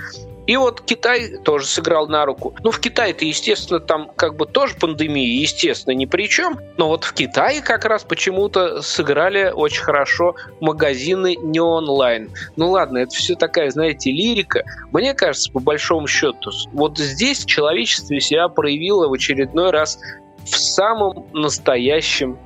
И 0.47 0.55
вот 0.55 0.81
Китай 0.81 1.37
тоже 1.37 1.65
сыграл 1.65 2.07
на 2.07 2.25
руку. 2.25 2.55
Ну, 2.63 2.71
в 2.71 2.79
Китае-то, 2.79 3.25
естественно, 3.25 3.81
там 3.81 4.11
как 4.15 4.37
бы 4.37 4.45
тоже 4.45 4.75
пандемия, 4.75 5.41
естественно, 5.41 5.93
ни 5.93 6.05
при 6.05 6.29
чем. 6.29 6.59
Но 6.77 6.87
вот 6.87 7.03
в 7.03 7.13
Китае 7.13 7.61
как 7.61 7.83
раз 7.83 8.05
почему-то 8.05 8.81
сыграли 8.81 9.51
очень 9.53 9.83
хорошо 9.83 10.35
магазины 10.61 11.35
не 11.35 11.59
онлайн. 11.59 12.31
Ну 12.55 12.71
ладно, 12.71 12.99
это 12.99 13.11
все 13.11 13.35
такая, 13.35 13.69
знаете, 13.71 14.09
лирика. 14.11 14.63
Мне 14.91 15.13
кажется, 15.13 15.51
по 15.51 15.59
большому 15.59 16.07
счету, 16.07 16.51
вот 16.71 16.97
здесь 16.97 17.43
человечество 17.43 18.17
себя 18.21 18.47
проявило 18.47 19.09
в 19.09 19.13
очередной 19.13 19.71
раз 19.71 19.99
в 20.45 20.55
самом 20.55 21.27
настоящем 21.33 22.39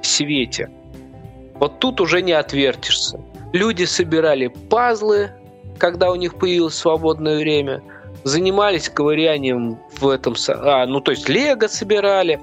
свете. 0.00 0.70
Вот 1.54 1.78
тут 1.78 2.00
уже 2.00 2.22
не 2.22 2.32
отвертишься. 2.32 3.20
Люди 3.52 3.84
собирали 3.84 4.48
пазлы, 4.48 5.30
когда 5.78 6.10
у 6.10 6.16
них 6.16 6.34
появилось 6.34 6.74
свободное 6.74 7.38
время, 7.38 7.82
занимались 8.24 8.88
ковырянием 8.88 9.78
в 9.98 10.08
этом... 10.08 10.34
А, 10.48 10.86
ну, 10.86 11.00
то 11.00 11.10
есть 11.10 11.28
лего 11.28 11.66
собирали, 11.68 12.40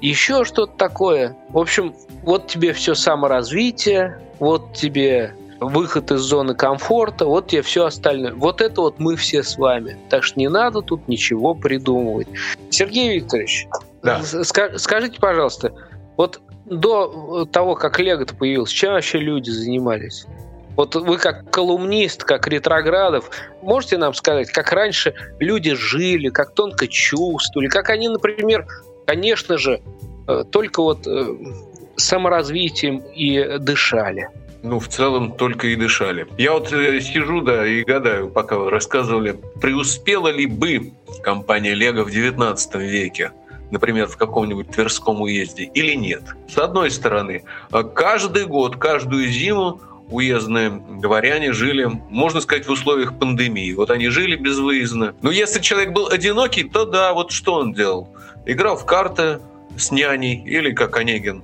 еще 0.00 0.44
что-то 0.44 0.72
такое. 0.76 1.36
В 1.50 1.58
общем, 1.58 1.94
вот 2.22 2.46
тебе 2.46 2.72
все 2.72 2.94
саморазвитие, 2.94 4.18
вот 4.38 4.74
тебе 4.74 5.34
выход 5.60 6.10
из 6.12 6.20
зоны 6.20 6.54
комфорта, 6.54 7.26
вот 7.26 7.48
тебе 7.48 7.62
все 7.62 7.84
остальное. 7.86 8.32
Вот 8.32 8.60
это 8.60 8.80
вот 8.80 8.98
мы 8.98 9.16
все 9.16 9.42
с 9.42 9.56
вами. 9.58 9.98
Так 10.08 10.22
что 10.22 10.38
не 10.38 10.48
надо 10.48 10.82
тут 10.82 11.08
ничего 11.08 11.54
придумывать. 11.54 12.28
Сергей 12.70 13.16
Викторович, 13.16 13.66
да. 14.02 14.22
скажите, 14.22 15.18
пожалуйста, 15.20 15.72
вот 16.16 16.40
до 16.64 17.46
того, 17.46 17.74
как 17.74 17.98
Лего-то 17.98 18.34
появился, 18.34 18.74
чем 18.74 18.92
вообще 18.92 19.18
люди 19.18 19.50
занимались? 19.50 20.26
Вот 20.78 20.94
вы 20.94 21.18
как 21.18 21.50
колумнист, 21.50 22.22
как 22.22 22.46
ретроградов, 22.46 23.30
можете 23.62 23.98
нам 23.98 24.14
сказать, 24.14 24.52
как 24.52 24.72
раньше 24.72 25.12
люди 25.40 25.74
жили, 25.74 26.28
как 26.28 26.54
тонко 26.54 26.86
чувствовали, 26.86 27.66
как 27.66 27.90
они, 27.90 28.08
например, 28.08 28.64
конечно 29.04 29.58
же, 29.58 29.80
э, 30.28 30.44
только 30.52 30.80
вот 30.80 31.04
э, 31.04 31.34
саморазвитием 31.96 32.98
и 33.12 33.58
дышали? 33.58 34.28
Ну, 34.62 34.78
в 34.78 34.86
целом, 34.86 35.32
только 35.32 35.66
и 35.66 35.74
дышали. 35.74 36.28
Я 36.38 36.52
вот 36.52 36.72
э, 36.72 37.00
сижу, 37.00 37.40
да, 37.40 37.66
и 37.66 37.82
гадаю, 37.82 38.30
пока 38.30 38.56
вы 38.56 38.70
рассказывали, 38.70 39.36
преуспела 39.60 40.28
ли 40.28 40.46
бы 40.46 40.92
компания 41.24 41.74
Лего 41.74 42.04
в 42.04 42.12
19 42.12 42.76
веке? 42.76 43.32
например, 43.70 44.06
в 44.06 44.16
каком-нибудь 44.16 44.70
Тверском 44.70 45.20
уезде, 45.20 45.64
или 45.64 45.94
нет. 45.94 46.22
С 46.48 46.56
одной 46.56 46.90
стороны, 46.90 47.44
каждый 47.94 48.46
год, 48.46 48.76
каждую 48.76 49.28
зиму 49.28 49.82
уездные 50.10 50.70
дворяне 50.70 51.52
жили, 51.52 51.88
можно 52.08 52.40
сказать, 52.40 52.66
в 52.66 52.70
условиях 52.70 53.18
пандемии. 53.18 53.72
Вот 53.74 53.90
они 53.90 54.08
жили 54.08 54.36
безвыездно. 54.36 55.14
Но 55.22 55.30
если 55.30 55.60
человек 55.60 55.92
был 55.92 56.08
одинокий, 56.08 56.64
то 56.64 56.84
да, 56.84 57.12
вот 57.12 57.30
что 57.30 57.54
он 57.54 57.72
делал? 57.72 58.08
Играл 58.46 58.76
в 58.76 58.86
карты 58.86 59.40
с 59.76 59.90
няней 59.90 60.42
или, 60.44 60.72
как 60.72 60.96
Онегин, 60.96 61.42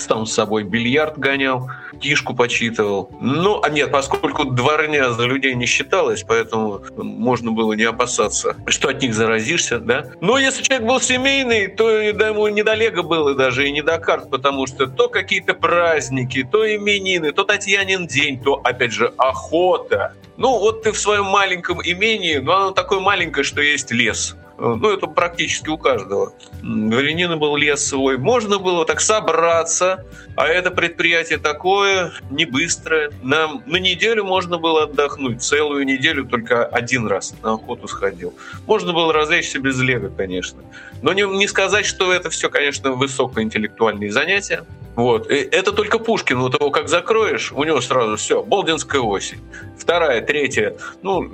сам 0.00 0.26
с 0.26 0.32
собой 0.32 0.64
бильярд 0.64 1.18
гонял, 1.18 1.70
кишку 2.00 2.34
почитывал. 2.34 3.10
Ну, 3.20 3.60
а 3.62 3.68
нет, 3.68 3.90
поскольку 3.90 4.44
дворня 4.44 5.10
за 5.12 5.24
людей 5.24 5.54
не 5.54 5.66
считалась, 5.66 6.22
поэтому 6.22 6.82
можно 6.96 7.52
было 7.52 7.72
не 7.74 7.84
опасаться, 7.84 8.56
что 8.66 8.88
от 8.88 9.02
них 9.02 9.14
заразишься, 9.14 9.78
да. 9.78 10.06
Но 10.20 10.38
если 10.38 10.62
человек 10.62 10.86
был 10.86 11.00
семейный, 11.00 11.68
то 11.68 11.90
ему 11.90 12.48
не 12.48 12.62
до 12.62 12.74
лего 12.74 13.02
было 13.02 13.34
даже 13.34 13.68
и 13.68 13.72
не 13.72 13.82
до 13.82 13.98
карт, 13.98 14.30
потому 14.30 14.66
что 14.66 14.86
то 14.86 15.08
какие-то 15.08 15.54
праздники, 15.54 16.46
то 16.50 16.64
именины, 16.64 17.32
то 17.32 17.44
Татьянин 17.44 18.06
день, 18.06 18.40
то, 18.40 18.60
опять 18.64 18.92
же, 18.92 19.12
охота. 19.16 20.14
Ну, 20.36 20.58
вот 20.58 20.82
ты 20.82 20.92
в 20.92 20.98
своем 20.98 21.26
маленьком 21.26 21.80
имении, 21.82 22.36
но 22.36 22.56
оно 22.56 22.70
такое 22.70 23.00
маленькое, 23.00 23.44
что 23.44 23.60
есть 23.60 23.90
лес– 23.90 24.36
ну, 24.60 24.90
это 24.90 25.06
практически 25.06 25.70
у 25.70 25.78
каждого. 25.78 26.34
Дворянина 26.62 27.36
был 27.38 27.56
лес 27.56 27.84
свой. 27.86 28.18
Можно 28.18 28.58
было 28.58 28.84
так 28.84 29.00
собраться, 29.00 30.04
а 30.36 30.46
это 30.46 30.70
предприятие 30.70 31.38
такое, 31.38 32.12
не 32.30 32.44
быстрое. 32.44 33.10
На, 33.22 33.48
на 33.64 33.76
неделю 33.78 34.24
можно 34.24 34.58
было 34.58 34.84
отдохнуть. 34.84 35.42
Целую 35.42 35.86
неделю 35.86 36.26
только 36.26 36.66
один 36.66 37.06
раз 37.06 37.34
на 37.42 37.54
охоту 37.54 37.88
сходил. 37.88 38.34
Можно 38.66 38.92
было 38.92 39.12
развлечься 39.12 39.58
без 39.58 39.80
лего, 39.80 40.08
конечно. 40.08 40.60
Но 41.00 41.14
не, 41.14 41.22
не 41.22 41.48
сказать, 41.48 41.86
что 41.86 42.12
это 42.12 42.28
все, 42.28 42.50
конечно, 42.50 42.92
высокоинтеллектуальные 42.92 44.12
занятия. 44.12 44.66
Вот. 44.94 45.30
И 45.30 45.36
это 45.36 45.72
только 45.72 45.98
Пушкин. 45.98 46.38
Вот 46.40 46.54
его 46.60 46.70
как 46.70 46.88
закроешь, 46.88 47.52
у 47.52 47.64
него 47.64 47.80
сразу 47.80 48.16
все, 48.16 48.42
Болдинская 48.42 49.00
осень. 49.00 49.40
Вторая, 49.78 50.20
третья. 50.20 50.76
Ну, 51.02 51.30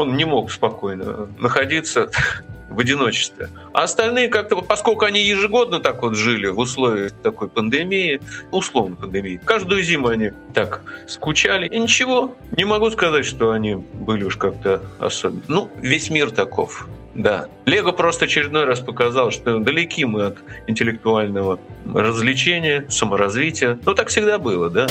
он 0.00 0.16
не 0.16 0.24
мог 0.24 0.50
спокойно 0.50 1.28
находиться 1.38 2.10
в 2.70 2.78
одиночестве. 2.78 3.48
А 3.72 3.82
остальные 3.82 4.28
как-то, 4.28 4.56
поскольку 4.56 5.04
они 5.04 5.22
ежегодно 5.22 5.80
так 5.80 6.02
вот 6.02 6.14
жили 6.14 6.46
в 6.46 6.58
условиях 6.58 7.12
такой 7.22 7.48
пандемии, 7.48 8.20
условно 8.52 8.96
пандемии, 8.96 9.40
каждую 9.44 9.82
зиму 9.82 10.08
они 10.08 10.30
так 10.54 10.82
скучали. 11.06 11.66
И 11.68 11.78
ничего, 11.78 12.36
не 12.56 12.64
могу 12.64 12.90
сказать, 12.90 13.26
что 13.26 13.50
они 13.50 13.74
были 13.74 14.24
уж 14.24 14.36
как-то 14.36 14.82
особенно. 14.98 15.42
Ну, 15.48 15.70
весь 15.82 16.10
мир 16.10 16.30
таков. 16.30 16.86
Да. 17.14 17.48
Лего 17.66 17.90
просто 17.90 18.26
очередной 18.26 18.64
раз 18.64 18.80
показал, 18.80 19.32
что 19.32 19.58
далеки 19.58 20.04
мы 20.04 20.26
от 20.26 20.38
интеллектуального 20.68 21.58
развлечения, 21.92 22.86
саморазвития. 22.88 23.78
Ну, 23.84 23.94
так 23.94 24.08
всегда 24.08 24.38
было, 24.38 24.70
да. 24.70 24.86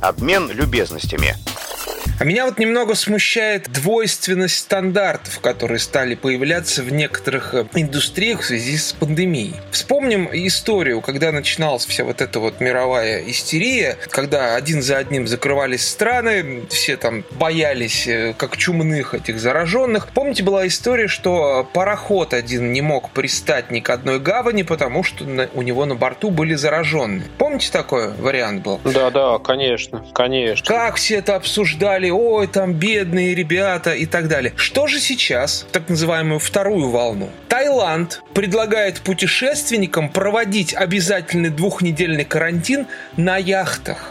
Обмен 0.00 0.50
любезностями. 0.50 1.34
А 2.20 2.24
меня 2.26 2.44
вот 2.44 2.58
немного 2.58 2.94
смущает 2.96 3.70
двойственность 3.70 4.58
стандартов, 4.58 5.40
которые 5.40 5.78
стали 5.78 6.14
появляться 6.14 6.82
в 6.82 6.92
некоторых 6.92 7.54
э, 7.54 7.64
индустриях 7.74 8.42
в 8.42 8.44
связи 8.44 8.76
с 8.76 8.92
пандемией. 8.92 9.54
Вспомним 9.70 10.28
историю, 10.30 11.00
когда 11.00 11.32
начиналась 11.32 11.86
вся 11.86 12.04
вот 12.04 12.20
эта 12.20 12.38
вот 12.38 12.60
мировая 12.60 13.22
истерия, 13.26 13.96
когда 14.10 14.54
один 14.54 14.82
за 14.82 14.98
одним 14.98 15.26
закрывались 15.26 15.88
страны, 15.88 16.64
все 16.68 16.98
там 16.98 17.24
боялись 17.38 18.06
э, 18.06 18.34
как 18.36 18.58
чумных 18.58 19.14
этих 19.14 19.40
зараженных. 19.40 20.08
Помните, 20.08 20.42
была 20.42 20.66
история, 20.66 21.08
что 21.08 21.66
пароход 21.72 22.34
один 22.34 22.70
не 22.70 22.82
мог 22.82 23.12
пристать 23.12 23.70
ни 23.70 23.80
к 23.80 23.88
одной 23.88 24.20
гавани, 24.20 24.62
потому 24.62 25.02
что 25.04 25.24
у 25.54 25.62
него 25.62 25.86
на 25.86 25.94
борту 25.94 26.28
были 26.28 26.52
зараженные. 26.52 27.28
Помните 27.38 27.70
такой 27.72 28.12
вариант 28.12 28.62
был? 28.62 28.78
Да, 28.84 29.10
да, 29.10 29.38
конечно, 29.38 30.04
конечно. 30.12 30.66
Как 30.66 30.96
все 30.96 31.16
это 31.16 31.36
обсуждали, 31.36 32.09
ой, 32.10 32.46
там 32.46 32.72
бедные 32.74 33.34
ребята 33.34 33.92
и 33.92 34.06
так 34.06 34.28
далее. 34.28 34.52
Что 34.56 34.86
же 34.86 35.00
сейчас, 35.00 35.66
так 35.72 35.88
называемую 35.88 36.38
вторую 36.38 36.90
волну? 36.90 37.30
Таиланд 37.48 38.22
предлагает 38.34 39.00
путешественникам 39.00 40.08
проводить 40.08 40.74
обязательный 40.74 41.50
двухнедельный 41.50 42.24
карантин 42.24 42.86
на 43.16 43.36
яхтах. 43.36 44.10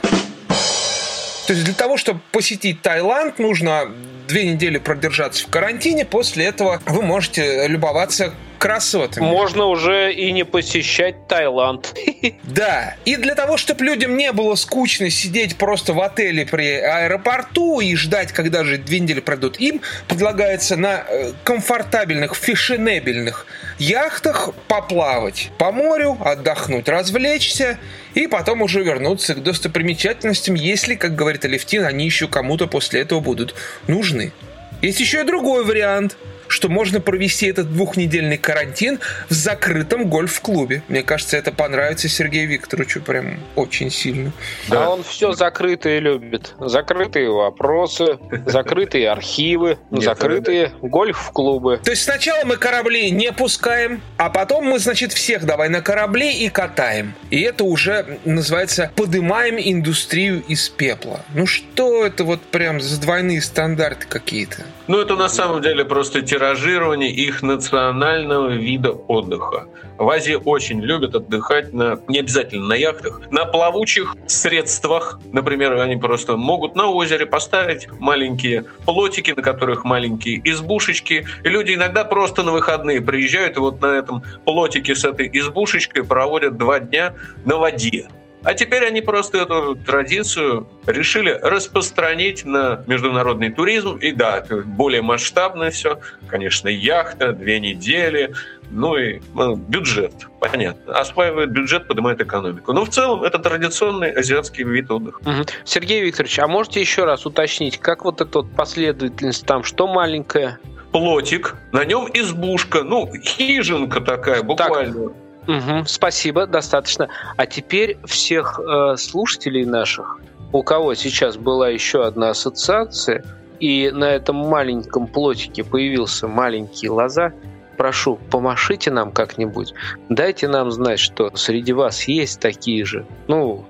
То 1.48 1.54
есть 1.54 1.66
для 1.66 1.74
того, 1.74 1.98
чтобы 1.98 2.20
посетить 2.32 2.82
Таиланд, 2.82 3.40
нужно 3.40 3.92
две 4.28 4.46
недели 4.52 4.78
продержаться 4.78 5.48
в 5.48 5.50
карантине. 5.50 6.06
После 6.06 6.46
этого 6.46 6.82
вы 6.86 7.02
можете 7.02 7.68
любоваться 7.68 8.34
красотами. 8.60 9.26
Можно 9.26 9.66
уже 9.66 10.14
и 10.14 10.32
не 10.32 10.46
посещать 10.46 11.28
Таиланд. 11.28 11.96
Да. 12.44 12.96
И 13.06 13.16
для 13.16 13.36
того, 13.36 13.58
чтобы 13.58 13.86
людям 13.86 14.18
не 14.18 14.32
было 14.34 14.56
скучно 14.56 15.10
сидеть 15.10 15.56
просто 15.56 15.94
в 15.94 16.02
отеле 16.02 16.46
при 16.46 16.76
аэропорту 16.76 17.80
и 17.80 17.96
ждать, 17.96 18.34
когда 18.34 18.64
же 18.64 18.78
две 18.78 19.00
недели 19.00 19.20
пройдут, 19.20 19.58
им 19.60 19.82
предлагается 20.08 20.76
на 20.76 21.06
э, 21.08 21.32
комфортабельных, 21.44 22.36
фешенебельных 22.36 23.46
яхтах 23.78 24.50
поплавать 24.68 25.52
по 25.58 25.72
морю, 25.72 26.18
отдохнуть, 26.20 26.90
развлечься 26.90 27.78
и 28.14 28.28
потом 28.28 28.62
уже 28.62 28.84
вернуться 28.84 29.36
к 29.36 29.44
достопримечательностям, 29.44 30.56
если, 30.56 30.96
как 30.96 31.16
говорит 31.16 31.46
Алевтин, 31.46 31.86
они 31.86 32.06
еще 32.06 32.28
кому-то 32.28 32.68
после 32.68 33.02
этого 33.02 33.22
будут 33.22 33.56
нужны. 33.88 34.34
Есть 34.82 35.00
еще 35.00 35.22
и 35.22 35.24
другой 35.24 35.64
вариант– 35.64 36.18
что 36.50 36.68
можно 36.68 37.00
провести 37.00 37.46
этот 37.46 37.72
двухнедельный 37.72 38.38
карантин 38.38 39.00
в 39.30 39.34
закрытом 39.34 40.10
гольф-клубе. 40.10 40.82
Мне 40.88 41.04
кажется, 41.04 41.38
это 41.38 41.52
понравится 41.52 42.10
Сергею 42.10 42.50
Викторовичу 42.50 43.02
прям 43.02 43.40
очень 43.56 43.92
сильно. 43.92 44.32
Да. 44.68 44.86
А 44.86 44.90
он 44.90 45.04
все 45.04 45.32
закрытые 45.32 46.00
любит. 46.00 46.56
Закрытые 46.60 47.30
вопросы, 47.30 48.18
закрытые 48.46 49.10
архивы, 49.10 49.78
закрытые 49.92 50.74
гольф-клубы. 50.82 51.80
То 51.84 51.92
есть 51.92 52.04
сначала 52.04 52.44
мы 52.46 52.58
корабли 52.58 53.12
не 53.12 53.32
пускаем, 53.32 54.02
а 54.18 54.30
потом 54.30 54.66
мы, 54.66 54.80
значит, 54.80 55.14
всех 55.14 55.46
давай 55.46 55.70
на 55.70 55.82
корабли 55.82 56.32
и 56.32 56.50
катаем. 56.50 57.14
И 57.30 57.42
это 57.42 57.64
уже 57.64 58.20
называется 58.26 58.92
подымаем 58.96 59.58
индустрию 59.60 60.44
из 60.48 60.68
пепла. 60.70 61.22
Ну 61.34 61.46
что 61.46 62.06
это 62.06 62.24
вот 62.24 62.42
прям 62.42 62.82
за 62.82 63.00
двойные 63.00 63.42
стандарты 63.42 64.08
какие-то? 64.08 64.64
Ну 64.88 65.00
это 65.00 65.16
на 65.16 65.30
самом 65.30 65.62
деле 65.62 65.86
просто 65.86 66.22
те 66.24 66.39
тиражирование 66.40 67.12
их 67.12 67.44
национального 67.44 68.48
вида 68.48 68.92
отдыха. 68.92 69.68
В 69.98 70.10
Азии 70.10 70.36
очень 70.36 70.80
любят 70.80 71.14
отдыхать 71.14 71.74
на, 71.74 72.00
не 72.08 72.20
обязательно 72.20 72.68
на 72.68 72.76
яхтах, 72.76 73.30
на 73.30 73.44
плавучих 73.44 74.16
средствах. 74.26 75.20
Например, 75.34 75.74
они 75.74 75.98
просто 75.98 76.38
могут 76.38 76.76
на 76.76 76.88
озере 76.88 77.26
поставить 77.26 77.90
маленькие 78.00 78.64
плотики, 78.86 79.32
на 79.32 79.42
которых 79.42 79.84
маленькие 79.84 80.40
избушечки. 80.46 81.28
И 81.44 81.50
люди 81.50 81.74
иногда 81.74 82.06
просто 82.06 82.44
на 82.44 82.54
выходные 82.54 83.02
приезжают 83.02 83.58
и 83.58 83.60
вот 83.60 83.82
на 83.82 83.88
этом 83.88 84.24
плотике 84.46 84.96
с 84.96 85.04
этой 85.04 85.30
избушечкой 85.34 86.06
проводят 86.06 86.56
два 86.56 86.80
дня 86.80 87.16
на 87.44 87.58
воде. 87.58 88.08
А 88.44 88.54
теперь 88.54 88.86
они 88.86 89.02
просто 89.02 89.40
эту 89.40 89.76
традицию 89.76 90.68
решили 90.88 91.32
распространить 91.42 92.46
на 92.46 92.84
международный 92.88 93.52
туризм. 93.52 93.98
И 93.98 94.12
да, 94.12 94.38
это 94.38 94.58
более 94.58 95.02
масштабное 95.02 95.72
все. 95.72 96.00
Конечно, 96.28 96.70
яхта, 96.70 97.34
две 97.34 97.60
недели, 97.60 98.34
ну 98.72 98.96
и 98.96 99.20
ну, 99.34 99.56
бюджет, 99.56 100.14
понятно. 100.40 100.94
Осваивает 100.98 101.52
бюджет, 101.52 101.88
поднимает 101.88 102.22
экономику. 102.22 102.72
Но 102.72 102.86
в 102.86 102.90
целом 102.90 103.24
это 103.24 103.40
традиционный 103.40 104.12
азиатский 104.12 104.64
вид 104.64 104.90
отдыха. 104.90 105.20
Угу. 105.22 105.46
Сергей 105.66 106.02
Викторович, 106.02 106.40
а 106.40 106.48
можете 106.48 106.80
еще 106.80 107.04
раз 107.04 107.26
уточнить, 107.26 107.78
как 107.78 108.06
вот 108.06 108.22
эта 108.22 108.40
вот 108.40 108.52
последовательность 108.56 109.46
там, 109.46 109.64
что 109.64 109.88
маленькое? 109.88 110.60
Плотик, 110.92 111.56
на 111.72 111.84
нем 111.86 112.08
избушка, 112.14 112.84
ну, 112.84 113.12
хижинка 113.22 114.02
такая, 114.02 114.44
буквально. 114.44 115.10
Так. 115.10 115.29
Угу, 115.50 115.86
спасибо, 115.88 116.46
достаточно. 116.46 117.10
А 117.36 117.46
теперь 117.48 117.98
всех 118.06 118.60
э, 118.60 118.96
слушателей 118.98 119.66
наших, 119.66 120.20
у 120.54 120.62
кого 120.62 120.94
сейчас 120.94 121.38
была 121.38 121.70
еще 121.70 122.06
одна 122.06 122.30
ассоциация, 122.30 123.24
и 123.60 123.90
на 123.92 124.06
этом 124.06 124.36
маленьком 124.36 125.08
плотике 125.08 125.64
появился 125.64 126.28
маленький 126.28 126.88
лоза, 126.88 127.34
прошу, 127.78 128.20
помашите 128.30 128.92
нам 128.92 129.12
как-нибудь. 129.12 129.74
Дайте 130.08 130.48
нам 130.48 130.70
знать, 130.70 131.00
что 131.00 131.36
среди 131.36 131.74
вас 131.74 132.08
есть 132.08 132.40
такие 132.40 132.86
же, 132.86 133.08
ну, 133.28 133.66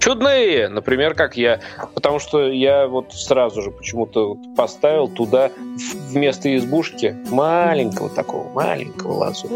чудные, 0.00 0.68
например, 0.68 1.14
как 1.14 1.36
я. 1.36 1.60
Потому 1.94 2.18
что 2.18 2.48
я 2.50 2.88
вот 2.88 3.12
сразу 3.12 3.62
же 3.62 3.70
почему-то 3.70 4.36
поставил 4.56 5.06
туда 5.06 5.52
вместо 6.10 6.54
избушки 6.56 7.16
маленького 7.30 8.10
такого, 8.10 8.48
маленького 8.50 9.12
лазу. 9.12 9.48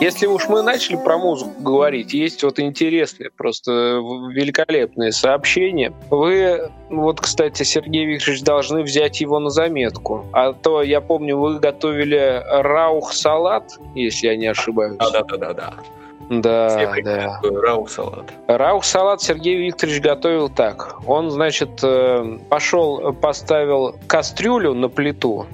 Если 0.00 0.26
уж 0.26 0.48
мы 0.48 0.62
начали 0.62 0.94
про 0.94 1.18
музыку 1.18 1.60
говорить, 1.60 2.14
есть 2.14 2.44
вот 2.44 2.60
интересные, 2.60 3.30
просто 3.30 3.70
великолепные 4.32 5.10
сообщения. 5.10 5.92
Вы, 6.08 6.70
вот, 6.88 7.20
кстати, 7.20 7.64
Сергей 7.64 8.06
Викторович, 8.06 8.42
должны 8.42 8.82
взять 8.82 9.20
его 9.20 9.40
на 9.40 9.50
заметку. 9.50 10.24
А 10.32 10.52
то, 10.52 10.82
я 10.82 11.00
помню, 11.00 11.36
вы 11.36 11.58
готовили 11.58 12.44
раух-салат, 12.48 13.72
если 13.96 14.28
я 14.28 14.36
не 14.36 14.46
ошибаюсь. 14.46 14.98
Да-да-да-да. 14.98 15.74
Да, 16.30 16.94
да. 17.02 17.40
Раух-салат. 17.42 18.32
Раух-салат 18.46 19.20
Сергей 19.20 19.66
Викторович 19.66 20.00
готовил 20.00 20.48
так. 20.48 20.96
Он, 21.06 21.30
значит, 21.30 21.80
э, 21.82 22.38
пошел, 22.48 23.14
поставил 23.14 23.96
кастрюлю 24.06 24.74
на 24.74 24.88
плиту, 24.88 25.46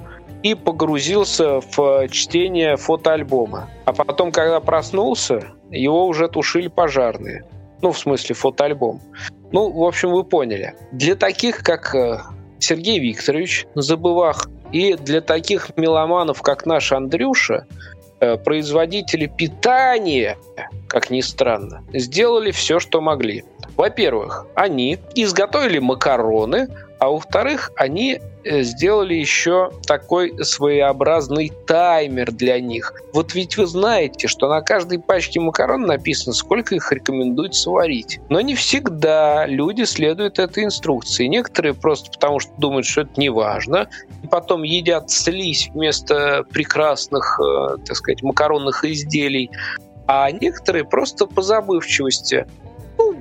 и 0.45 0.53
погрузился 0.53 1.59
в 1.59 2.07
чтение 2.09 2.77
фотоальбома. 2.77 3.67
А 3.85 3.93
потом, 3.93 4.31
когда 4.31 4.59
проснулся, 4.59 5.53
его 5.71 6.05
уже 6.05 6.27
тушили 6.27 6.67
пожарные. 6.67 7.43
Ну, 7.81 7.91
в 7.91 7.97
смысле, 7.97 8.35
фотоальбом. 8.35 9.01
Ну, 9.51 9.71
в 9.71 9.83
общем, 9.83 10.11
вы 10.11 10.23
поняли. 10.23 10.75
Для 10.91 11.15
таких, 11.15 11.63
как 11.63 11.95
э, 11.95 12.19
Сергей 12.59 12.99
Викторович 12.99 13.65
Забывах, 13.73 14.47
и 14.71 14.93
для 14.93 15.21
таких 15.21 15.75
меломанов, 15.77 16.43
как 16.43 16.67
наш 16.67 16.91
Андрюша, 16.91 17.65
э, 18.19 18.37
производители 18.37 19.25
питания, 19.25 20.37
как 20.87 21.09
ни 21.09 21.21
странно, 21.21 21.83
сделали 21.91 22.51
все, 22.51 22.79
что 22.79 23.01
могли. 23.01 23.45
Во-первых, 23.77 24.47
они 24.55 24.99
изготовили 25.15 25.79
макароны, 25.79 26.69
а 26.97 27.09
во-вторых, 27.09 27.71
они 27.75 28.21
э, 28.45 28.61
сделали 28.61 29.13
еще 29.13 29.71
такой 29.85 30.33
своеобразный 30.43 31.51
таймер 31.67 32.31
для 32.31 32.59
них. 32.61 32.93
Вот 33.13 33.33
ведь 33.33 33.57
вы 33.57 33.65
знаете, 33.65 34.27
что 34.27 34.47
на 34.47 34.61
каждой 34.61 34.99
пачке 34.99 35.41
макарон 35.41 35.81
написано, 35.81 36.33
сколько 36.33 36.73
их 36.73 36.89
рекомендуют 36.91 37.53
сварить. 37.53 38.19
Но 38.29 38.39
не 38.39 38.55
всегда 38.55 39.45
люди 39.45 39.83
следуют 39.83 40.39
этой 40.39 40.63
инструкции. 40.63 41.25
Некоторые 41.25 41.73
просто 41.73 42.09
потому, 42.11 42.39
что 42.39 42.51
думают, 42.57 42.85
что 42.85 43.01
это 43.01 43.19
не 43.19 43.29
важно, 43.29 43.89
и 44.23 44.27
потом 44.27 44.63
едят 44.63 45.11
слизь 45.11 45.69
вместо 45.73 46.45
прекрасных, 46.49 47.39
э, 47.41 47.77
так 47.85 47.97
сказать, 47.97 48.23
макаронных 48.23 48.85
изделий. 48.85 49.51
А 50.07 50.31
некоторые 50.31 50.85
просто 50.85 51.25
по 51.25 51.41
забывчивости. 51.41 52.47
Ну, 52.97 53.15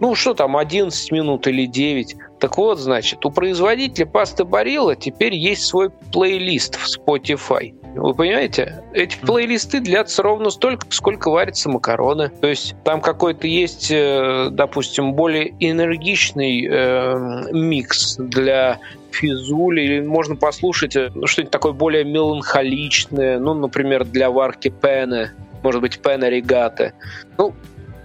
ну 0.00 0.14
что 0.14 0.34
там, 0.34 0.56
11 0.56 1.12
минут 1.12 1.46
или 1.46 1.66
9. 1.66 2.16
Так 2.38 2.56
вот, 2.56 2.78
значит, 2.78 3.24
у 3.26 3.30
производителя 3.30 4.06
пасты 4.06 4.44
Барилла 4.44 4.94
теперь 4.94 5.34
есть 5.34 5.64
свой 5.64 5.90
плейлист 6.12 6.76
в 6.76 6.86
Spotify. 6.86 7.74
Вы 7.94 8.14
понимаете? 8.14 8.82
Эти 8.92 9.16
плейлисты 9.18 9.80
длятся 9.80 10.22
ровно 10.22 10.50
столько, 10.50 10.86
сколько 10.90 11.30
варятся 11.30 11.68
макароны. 11.68 12.28
То 12.28 12.46
есть 12.46 12.76
там 12.84 13.00
какой-то 13.00 13.46
есть, 13.46 13.90
э, 13.90 14.48
допустим, 14.52 15.14
более 15.14 15.54
энергичный 15.58 16.68
э, 16.70 17.52
микс 17.52 18.16
для 18.18 18.78
физули, 19.10 19.80
или 19.80 20.00
можно 20.00 20.36
послушать 20.36 20.94
э, 20.94 21.10
ну, 21.14 21.26
что-нибудь 21.26 21.50
такое 21.50 21.72
более 21.72 22.04
меланхоличное, 22.04 23.38
ну, 23.40 23.54
например, 23.54 24.04
для 24.04 24.30
варки 24.30 24.68
пены, 24.68 25.32
может 25.62 25.80
быть, 25.80 25.98
пена 25.98 26.28
регаты. 26.28 26.92
Ну, 27.36 27.54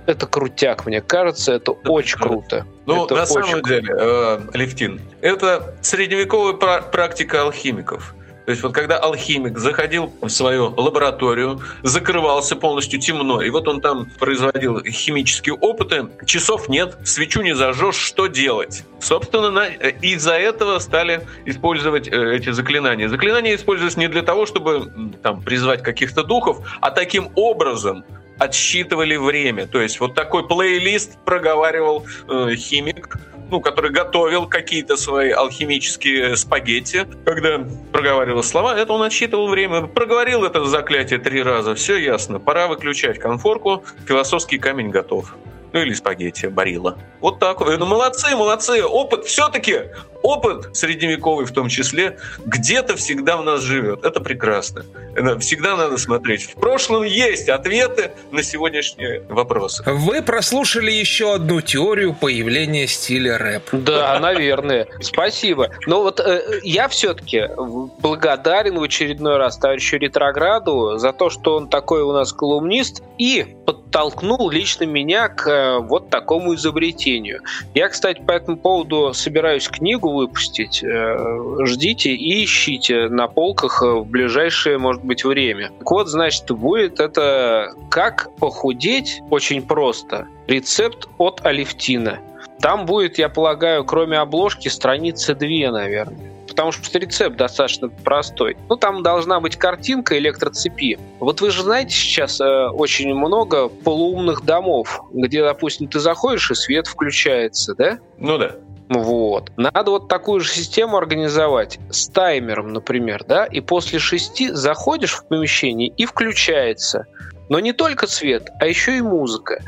это 0.06 0.28
крутяк, 0.28 0.86
мне 0.86 1.02
кажется, 1.02 1.54
это 1.54 1.72
очень 1.72 2.20
круто. 2.20 2.66
Ну, 2.86 3.06
это 3.06 3.16
на 3.16 3.26
самом 3.26 3.62
круто. 3.62 3.70
деле, 3.70 3.96
э, 3.98 4.39
Левтин, 4.54 5.02
это 5.22 5.76
средневековая 5.82 6.54
практика 6.54 7.42
алхимиков. 7.42 8.13
То 8.46 8.52
есть 8.52 8.62
вот 8.62 8.74
когда 8.74 8.98
алхимик 8.98 9.58
заходил 9.58 10.13
в 10.22 10.28
свою 10.28 10.74
лабораторию, 10.76 11.62
закрывался 11.82 12.56
полностью 12.56 13.00
темно, 13.00 13.42
и 13.42 13.50
вот 13.50 13.68
он 13.68 13.80
там 13.80 14.10
производил 14.20 14.84
химические 14.84 15.56
опыты, 15.56 16.08
часов 16.26 16.68
нет, 16.68 16.98
свечу 17.06 17.42
не 17.42 17.56
зажжешь, 17.56 17.96
что 17.96 18.28
делать? 18.28 18.84
Собственно, 19.00 19.66
из-за 20.02 20.34
этого 20.34 20.80
стали 20.80 21.26
использовать 21.46 22.10
э, 22.10 22.36
эти 22.36 22.52
заклинания. 22.52 23.08
Заклинания 23.08 23.56
используются 23.56 24.00
не 24.00 24.10
для 24.10 24.24
того, 24.24 24.46
чтобы 24.46 24.92
там 25.22 25.42
призвать 25.42 25.82
каких-то 25.82 26.24
духов, 26.24 26.68
а 26.82 26.92
таким 26.92 27.32
образом 27.36 28.04
отсчитывали 28.43 29.15
время. 29.15 29.67
То 29.67 29.82
есть 29.82 29.99
вот 29.99 30.15
такой 30.15 30.47
плейлист 30.47 31.17
проговаривал 31.25 32.06
э, 32.29 32.56
химик, 32.56 33.17
ну, 33.49 33.62
который 33.62 33.91
готовил 33.91 34.47
какие-то 34.47 34.97
свои 34.97 35.29
алхимические 35.29 36.36
спагетти, 36.36 37.06
когда 37.25 37.63
проговаривал 37.91 38.43
слова, 38.43 38.75
это 38.77 38.93
он 38.93 39.03
отсчитывал 39.03 39.47
время. 39.47 39.84
Проговорил 39.88 40.43
это 40.43 40.65
заклятие 40.65 41.19
три 41.19 41.43
раза, 41.43 41.75
все 41.75 41.97
ясно. 41.97 42.39
Пора 42.39 42.67
выключать 42.67 43.19
конфорку, 43.19 43.84
философский 44.08 44.58
камень 44.58 44.89
готов 44.89 45.36
ну 45.73 45.81
или 45.81 45.93
спагетти, 45.93 46.45
барила. 46.45 46.97
Вот 47.19 47.39
так. 47.39 47.59
Ну, 47.59 47.86
молодцы, 47.86 48.36
молодцы. 48.36 48.83
Опыт 48.83 49.25
все-таки 49.25 49.89
опыт 50.21 50.75
средневековый 50.75 51.45
в 51.45 51.51
том 51.51 51.67
числе 51.67 52.17
где-то 52.45 52.95
всегда 52.95 53.38
в 53.38 53.43
нас 53.43 53.62
живет. 53.62 54.05
Это 54.05 54.21
прекрасно. 54.21 54.86
Это 55.15 55.38
всегда 55.39 55.75
надо 55.75 55.97
смотреть. 55.97 56.43
В 56.43 56.53
прошлом 56.55 57.03
есть 57.03 57.49
ответы 57.49 58.12
на 58.31 58.41
сегодняшние 58.41 59.21
вопросы. 59.29 59.83
Вы 59.86 60.21
прослушали 60.21 60.91
еще 60.91 61.36
одну 61.36 61.62
теорию 61.62 62.13
появления 62.13 62.88
стиля 62.88 63.38
рэп. 63.38 63.69
Да, 63.71 64.19
наверное. 64.19 64.88
Спасибо. 65.01 65.69
Но 65.88 66.03
вот 66.03 66.19
э, 66.19 66.59
я 66.63 66.88
все-таки 66.88 67.49
благодарен 67.57 68.79
в 68.79 68.83
очередной 68.83 69.38
раз 69.38 69.57
товарищу 69.57 69.97
Ретрограду 69.97 70.97
за 70.97 71.12
то, 71.13 71.29
что 71.29 71.55
он 71.57 71.67
такой 71.67 72.01
у 72.01 72.13
нас 72.13 72.31
колумнист 72.31 73.03
и 73.17 73.55
подтолкнул 73.93 74.49
лично 74.49 74.86
меня 74.86 75.29
к 75.29 75.47
э, 75.47 75.77
вот 75.77 76.10
такому 76.10 76.56
изобретению. 76.56 77.41
Я, 77.75 77.89
кстати, 77.89 78.21
по 78.21 78.32
этому 78.32 78.58
поводу 78.58 79.13
собираюсь 79.13 79.67
книгу 79.67 80.12
выпустить. 80.12 80.84
Э, 80.84 81.38
ждите 81.65 82.15
и 82.15 82.43
ищите 82.43 83.08
на 83.08 83.27
полках 83.27 83.84
в 83.84 84.03
ближайшее, 84.06 84.79
может 84.79 85.03
быть, 85.03 85.23
время. 85.23 85.71
Так 85.77 85.91
вот, 85.91 86.08
значит, 86.08 86.49
будет 86.49 86.99
это 86.99 87.73
«Как 87.91 88.36
похудеть?» 88.39 89.21
Очень 89.29 89.62
просто. 89.62 90.27
Рецепт 90.47 91.08
от 91.19 91.45
Алевтина. 91.45 92.19
Там 92.62 92.88
будет, 92.88 93.19
я 93.19 93.29
полагаю, 93.29 93.86
кроме 93.86 94.17
обложки, 94.17 94.69
страницы 94.69 95.36
две, 95.36 95.69
наверное 95.69 96.34
потому 96.54 96.72
что 96.72 97.00
рецепт 97.00 97.36
достаточно 97.36 97.89
простой. 97.89 98.56
Ну, 98.70 98.76
там 98.76 99.02
должна 99.02 99.39
быть 99.39 99.58
картинка 99.58 100.18
электроцепи. 100.20 101.00
Вот 101.20 101.42
вы 101.42 101.50
же 101.50 101.63
знаете, 101.63 101.96
сейчас 101.96 102.39
э, 102.39 102.68
очень 102.68 103.13
много 103.13 103.70
полуумных 103.70 104.44
домов, 104.46 105.02
где, 105.12 105.44
допустим, 105.44 105.88
ты 105.88 106.00
заходишь, 106.00 106.52
и 106.52 106.56
свет 106.56 106.86
включается, 106.86 107.74
да? 107.76 107.98
Ну 108.20 108.38
да. 108.38 108.56
Вот. 108.89 109.52
Надо 109.58 109.92
вот 109.92 110.08
такую 110.08 110.42
же 110.42 110.52
систему 110.52 110.98
организовать 110.98 111.80
с 111.89 112.08
таймером, 112.08 112.74
например, 112.74 113.24
да, 113.28 113.46
и 113.46 113.60
после 113.60 113.98
шести 113.98 114.50
заходишь 114.50 115.13
в 115.13 115.28
помещение 115.28 115.88
и 115.88 116.06
включается. 116.06 117.08
Но 117.50 117.60
не 117.60 117.74
только 117.74 118.06
свет, 118.06 118.50
а 118.60 118.68
еще 118.68 118.98
и 118.98 119.02
музыка. 119.02 119.63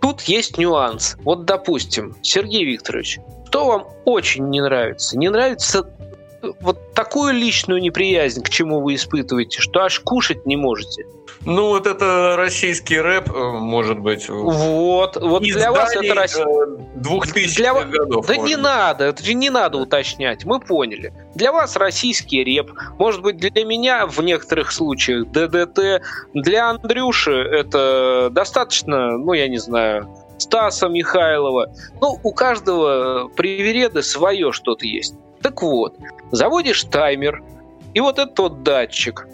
Тут 0.00 0.22
есть 0.22 0.58
нюанс. 0.58 1.16
Вот, 1.24 1.44
допустим, 1.44 2.16
Сергей 2.22 2.64
Викторович, 2.64 3.20
что 3.54 3.66
вам 3.66 3.86
очень 4.04 4.48
не 4.48 4.60
нравится? 4.60 5.16
Не 5.16 5.28
нравится 5.28 5.88
вот 6.60 6.94
такую 6.94 7.34
личную 7.34 7.80
неприязнь, 7.80 8.42
к 8.42 8.48
чему 8.48 8.80
вы 8.80 8.94
испытываете, 8.94 9.60
что 9.60 9.80
аж 9.80 10.00
кушать 10.00 10.46
не 10.46 10.56
можете. 10.56 11.06
Ну, 11.44 11.68
вот 11.68 11.86
это 11.86 12.36
российский 12.36 12.98
рэп, 12.98 13.30
э, 13.30 13.50
может 13.52 13.98
быть. 13.98 14.28
Вот, 14.28 15.16
вот 15.16 15.42
для 15.42 15.72
вас 15.72 15.94
это 15.94 16.14
российский. 16.14 16.48
Э, 16.48 16.76
двухтысячных 16.94 17.90
для... 17.90 17.98
годов. 17.98 18.26
Да 18.26 18.36
не 18.36 18.56
надо, 18.56 19.04
это 19.04 19.22
же 19.22 19.34
не 19.34 19.50
надо 19.50 19.78
уточнять, 19.78 20.44
мы 20.44 20.58
поняли. 20.60 21.12
Для 21.34 21.52
вас 21.52 21.76
российский 21.76 22.42
рэп, 22.44 22.72
может 22.98 23.20
быть, 23.20 23.36
для 23.36 23.64
меня 23.64 24.06
в 24.06 24.20
некоторых 24.20 24.72
случаях 24.72 25.28
ДДТ, 25.28 26.02
для 26.32 26.70
Андрюши 26.70 27.32
это 27.32 28.28
достаточно, 28.30 29.18
ну, 29.18 29.32
я 29.34 29.48
не 29.48 29.58
знаю, 29.58 30.08
Стаса 30.38 30.88
Михайлова. 30.88 31.72
Ну, 32.00 32.18
у 32.22 32.32
каждого 32.32 33.28
привереда 33.28 34.02
свое 34.02 34.52
что-то 34.52 34.86
есть. 34.86 35.14
Так 35.42 35.62
вот, 35.62 35.94
заводишь 36.30 36.84
таймер, 36.84 37.42
и 37.94 38.00
вот 38.00 38.18
этот 38.18 38.38
вот 38.38 38.62
датчик. 38.62 39.26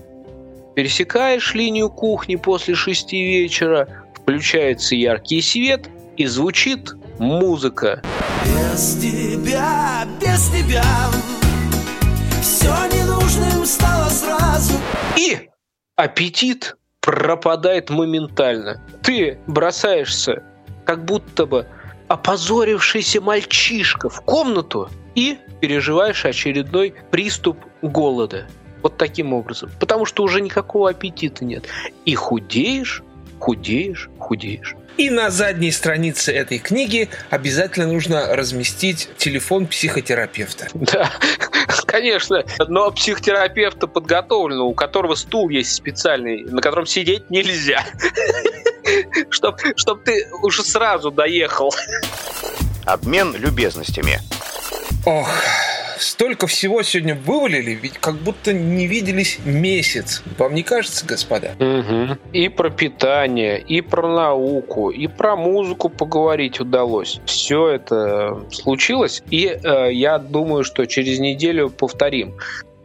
Пересекаешь 0.75 1.55
линию 1.55 1.91
кухни 1.91 2.37
после 2.37 2.75
шести 2.75 3.25
вечера, 3.25 3.89
включается 4.15 4.95
яркий 4.95 5.43
свет, 5.43 5.89
и 6.17 6.27
звучит 6.27 6.93
музыка. 7.19 8.03
Без 8.45 8.97
тебя, 8.97 10.07
без 10.21 10.49
тебя 10.51 10.85
все 12.43 12.75
ненужным 12.93 13.65
стало 13.65 14.09
сразу. 14.11 14.75
И 15.17 15.49
аппетит 15.97 16.77
пропадает 17.01 17.91
моментально. 17.91 18.83
Ты 19.03 19.39
бросаешься, 19.47 20.43
как 20.85 21.05
будто 21.05 21.47
бы 21.47 21.67
опозорившийся 22.09 23.21
мальчишка 23.21 24.09
в 24.09 24.21
комнату 24.23 24.89
и 25.15 25.39
переживаешь 25.61 26.25
очередной 26.25 26.95
приступ 27.11 27.59
голода. 27.83 28.47
Вот 28.83 28.97
таким 28.97 29.35
образом. 29.35 29.71
Потому 29.79 30.07
что 30.07 30.23
уже 30.23 30.41
никакого 30.41 30.91
аппетита 30.91 31.45
нет. 31.45 31.65
И 32.07 32.15
худеешь, 32.15 33.03
худеешь, 33.39 34.09
худеешь. 34.19 34.75
И 34.97 35.09
на 35.09 35.31
задней 35.31 35.71
странице 35.71 36.33
этой 36.33 36.59
книги 36.59 37.09
обязательно 37.31 37.87
нужно 37.87 38.35
разместить 38.37 39.09
телефон 39.17 39.67
психотерапевта. 39.67 40.69
Да, 40.75 41.11
конечно. 41.87 42.45
Но 42.69 42.91
психотерапевта 42.91 43.87
подготовленного, 43.87 44.67
у 44.67 44.75
которого 44.75 45.15
стул 45.15 45.49
есть 45.49 45.75
специальный, 45.75 46.45
на 46.45 46.61
котором 46.61 46.87
сидеть 46.87 47.31
нельзя. 47.31 47.85
Чтоб, 49.31 49.57
чтоб 49.77 50.03
ты 50.03 50.27
уже 50.43 50.65
сразу 50.65 51.11
доехал. 51.11 51.73
Обмен 52.85 53.35
любезностями. 53.37 54.21
Ох, 55.07 55.29
столько 55.99 56.47
всего 56.47 56.83
сегодня 56.83 57.15
вывалили, 57.15 57.71
ведь 57.71 57.95
как 57.99 58.17
будто 58.17 58.53
не 58.53 58.87
виделись 58.87 59.39
месяц. 59.45 60.23
Вам 60.39 60.55
не 60.55 60.63
кажется, 60.63 61.07
господа? 61.07 61.53
Угу. 61.59 62.19
И 62.33 62.49
про 62.49 62.71
питание, 62.71 63.59
и 63.59 63.81
про 63.81 64.07
науку, 64.09 64.91
и 64.91 65.07
про 65.07 65.37
музыку 65.37 65.89
поговорить 65.89 66.61
удалось. 66.61 67.21
Все 67.25 67.69
это 67.69 68.43
случилось, 68.51 69.23
и 69.31 69.47
э, 69.47 69.93
я 69.93 70.19
думаю, 70.19 70.65
что 70.65 70.87
через 70.87 71.19
неделю 71.19 71.71
повторим. 71.71 72.35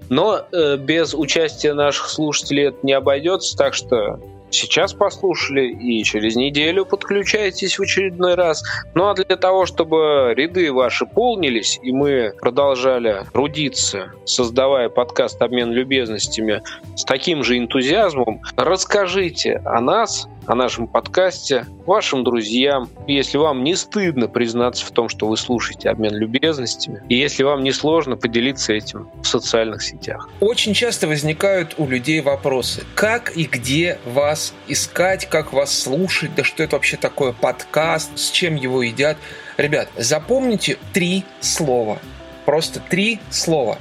Но 0.08 0.46
э, 0.52 0.78
без 0.78 1.14
участия 1.14 1.74
наших 1.74 2.08
слушателей 2.08 2.68
это 2.68 2.78
не 2.84 2.94
обойдется, 2.94 3.58
так 3.58 3.74
что 3.74 4.20
сейчас 4.56 4.94
послушали 4.94 5.68
и 5.68 6.04
через 6.04 6.36
неделю 6.36 6.86
подключайтесь 6.86 7.78
в 7.78 7.82
очередной 7.82 8.36
раз. 8.36 8.64
Ну 8.94 9.08
а 9.08 9.14
для 9.14 9.36
того, 9.36 9.66
чтобы 9.66 10.34
ряды 10.36 10.72
ваши 10.72 11.06
полнились, 11.06 11.80
и 11.82 11.92
мы 11.92 12.34
продолжали 12.40 13.24
трудиться, 13.34 14.12
создавая 14.26 14.90
подкаст 14.90 15.42
«Обмен 15.42 15.72
любезностями» 15.72 16.62
с 16.96 17.04
таким 17.04 17.44
же 17.44 17.58
энтузиазмом, 17.58 18.42
расскажите 18.56 19.62
о 19.66 19.82
нас, 19.82 20.28
о 20.48 20.56
нашем 20.56 20.88
подкасте 20.88 21.66
вашим 21.86 22.24
друзьям, 22.24 22.90
если 23.08 23.38
вам 23.38 23.64
не 23.64 23.76
стыдно 23.76 24.28
признаться 24.28 24.86
в 24.86 24.92
том, 24.92 25.10
что 25.10 25.28
вы 25.28 25.38
слушаете 25.38 25.90
обмен 25.90 26.14
любезностями, 26.16 27.02
и 27.10 27.16
если 27.16 27.44
вам 27.44 27.64
не 27.64 27.72
сложно 27.72 28.16
поделиться 28.16 28.74
этим 28.74 29.10
в 29.22 29.28
социальных 29.28 29.82
сетях. 29.82 30.30
Очень 30.40 30.74
часто 30.74 31.08
возникают 31.08 31.76
у 31.78 31.88
людей 31.88 32.22
вопросы, 32.22 32.84
как 32.96 33.36
и 33.36 33.46
где 33.46 34.00
вас 34.06 34.54
искать, 34.68 35.28
как 35.28 35.54
вас 35.54 35.78
слушать, 35.78 36.32
да 36.36 36.44
что 36.44 36.64
это 36.64 36.76
вообще 36.76 36.98
такое 36.98 37.34
подкаст, 37.34 38.18
с 38.18 38.32
чем 38.32 38.56
его 38.56 38.84
едят. 38.84 39.18
Ребят, 39.58 39.90
запомните 39.98 40.78
три 40.94 41.24
слова. 41.40 42.00
Просто 42.46 42.80
три 42.80 43.20
слова. 43.30 43.78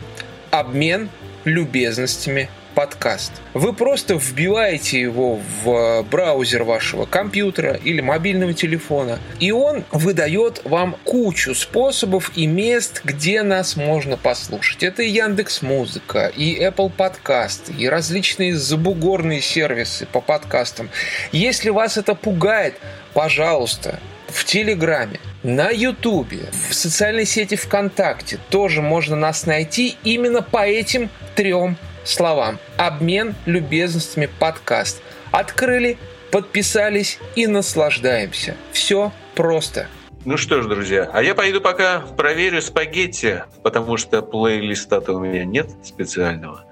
Обмен 0.50 1.10
любезностями 1.44 2.48
подкаст. 2.74 3.32
Вы 3.54 3.72
просто 3.72 4.14
вбиваете 4.14 5.00
его 5.00 5.40
в 5.62 6.02
браузер 6.10 6.64
вашего 6.64 7.06
компьютера 7.06 7.74
или 7.74 8.00
мобильного 8.00 8.52
телефона, 8.52 9.18
и 9.40 9.52
он 9.52 9.84
выдает 9.92 10.62
вам 10.64 10.96
кучу 11.04 11.54
способов 11.54 12.32
и 12.34 12.46
мест, 12.46 13.02
где 13.04 13.42
нас 13.42 13.76
можно 13.76 14.16
послушать. 14.16 14.82
Это 14.82 15.02
и 15.02 15.08
Яндекс 15.08 15.62
Музыка, 15.62 16.26
и 16.26 16.60
Apple 16.60 16.90
Подкасты, 16.90 17.72
и 17.72 17.88
различные 17.88 18.56
забугорные 18.56 19.40
сервисы 19.40 20.06
по 20.06 20.20
подкастам. 20.20 20.90
Если 21.32 21.70
вас 21.70 21.96
это 21.96 22.14
пугает, 22.14 22.74
пожалуйста, 23.12 24.00
в 24.28 24.44
Телеграме, 24.44 25.20
на 25.44 25.70
Ютубе, 25.70 26.46
в 26.68 26.74
социальной 26.74 27.24
сети 27.24 27.54
ВКонтакте 27.54 28.38
тоже 28.50 28.82
можно 28.82 29.14
нас 29.14 29.46
найти 29.46 29.96
именно 30.02 30.42
по 30.42 30.66
этим 30.66 31.08
трем 31.36 31.76
словам 32.04 32.58
«Обмен 32.76 33.34
любезностями 33.46 34.28
подкаст». 34.38 35.02
Открыли, 35.30 35.98
подписались 36.30 37.18
и 37.34 37.46
наслаждаемся. 37.46 38.56
Все 38.72 39.12
просто. 39.34 39.88
Ну 40.24 40.38
что 40.38 40.62
ж, 40.62 40.66
друзья, 40.66 41.10
а 41.12 41.22
я 41.22 41.34
пойду 41.34 41.60
пока 41.60 42.00
проверю 42.00 42.62
спагетти, 42.62 43.42
потому 43.62 43.98
что 43.98 44.22
плейлиста-то 44.22 45.12
у 45.12 45.20
меня 45.20 45.44
нет 45.44 45.68
специального. 45.82 46.64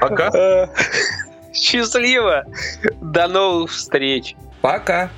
Пока. 0.00 0.70
Счастливо. 1.52 2.44
До 3.00 3.28
новых 3.28 3.72
встреч. 3.72 4.36
Пока. 4.62 5.10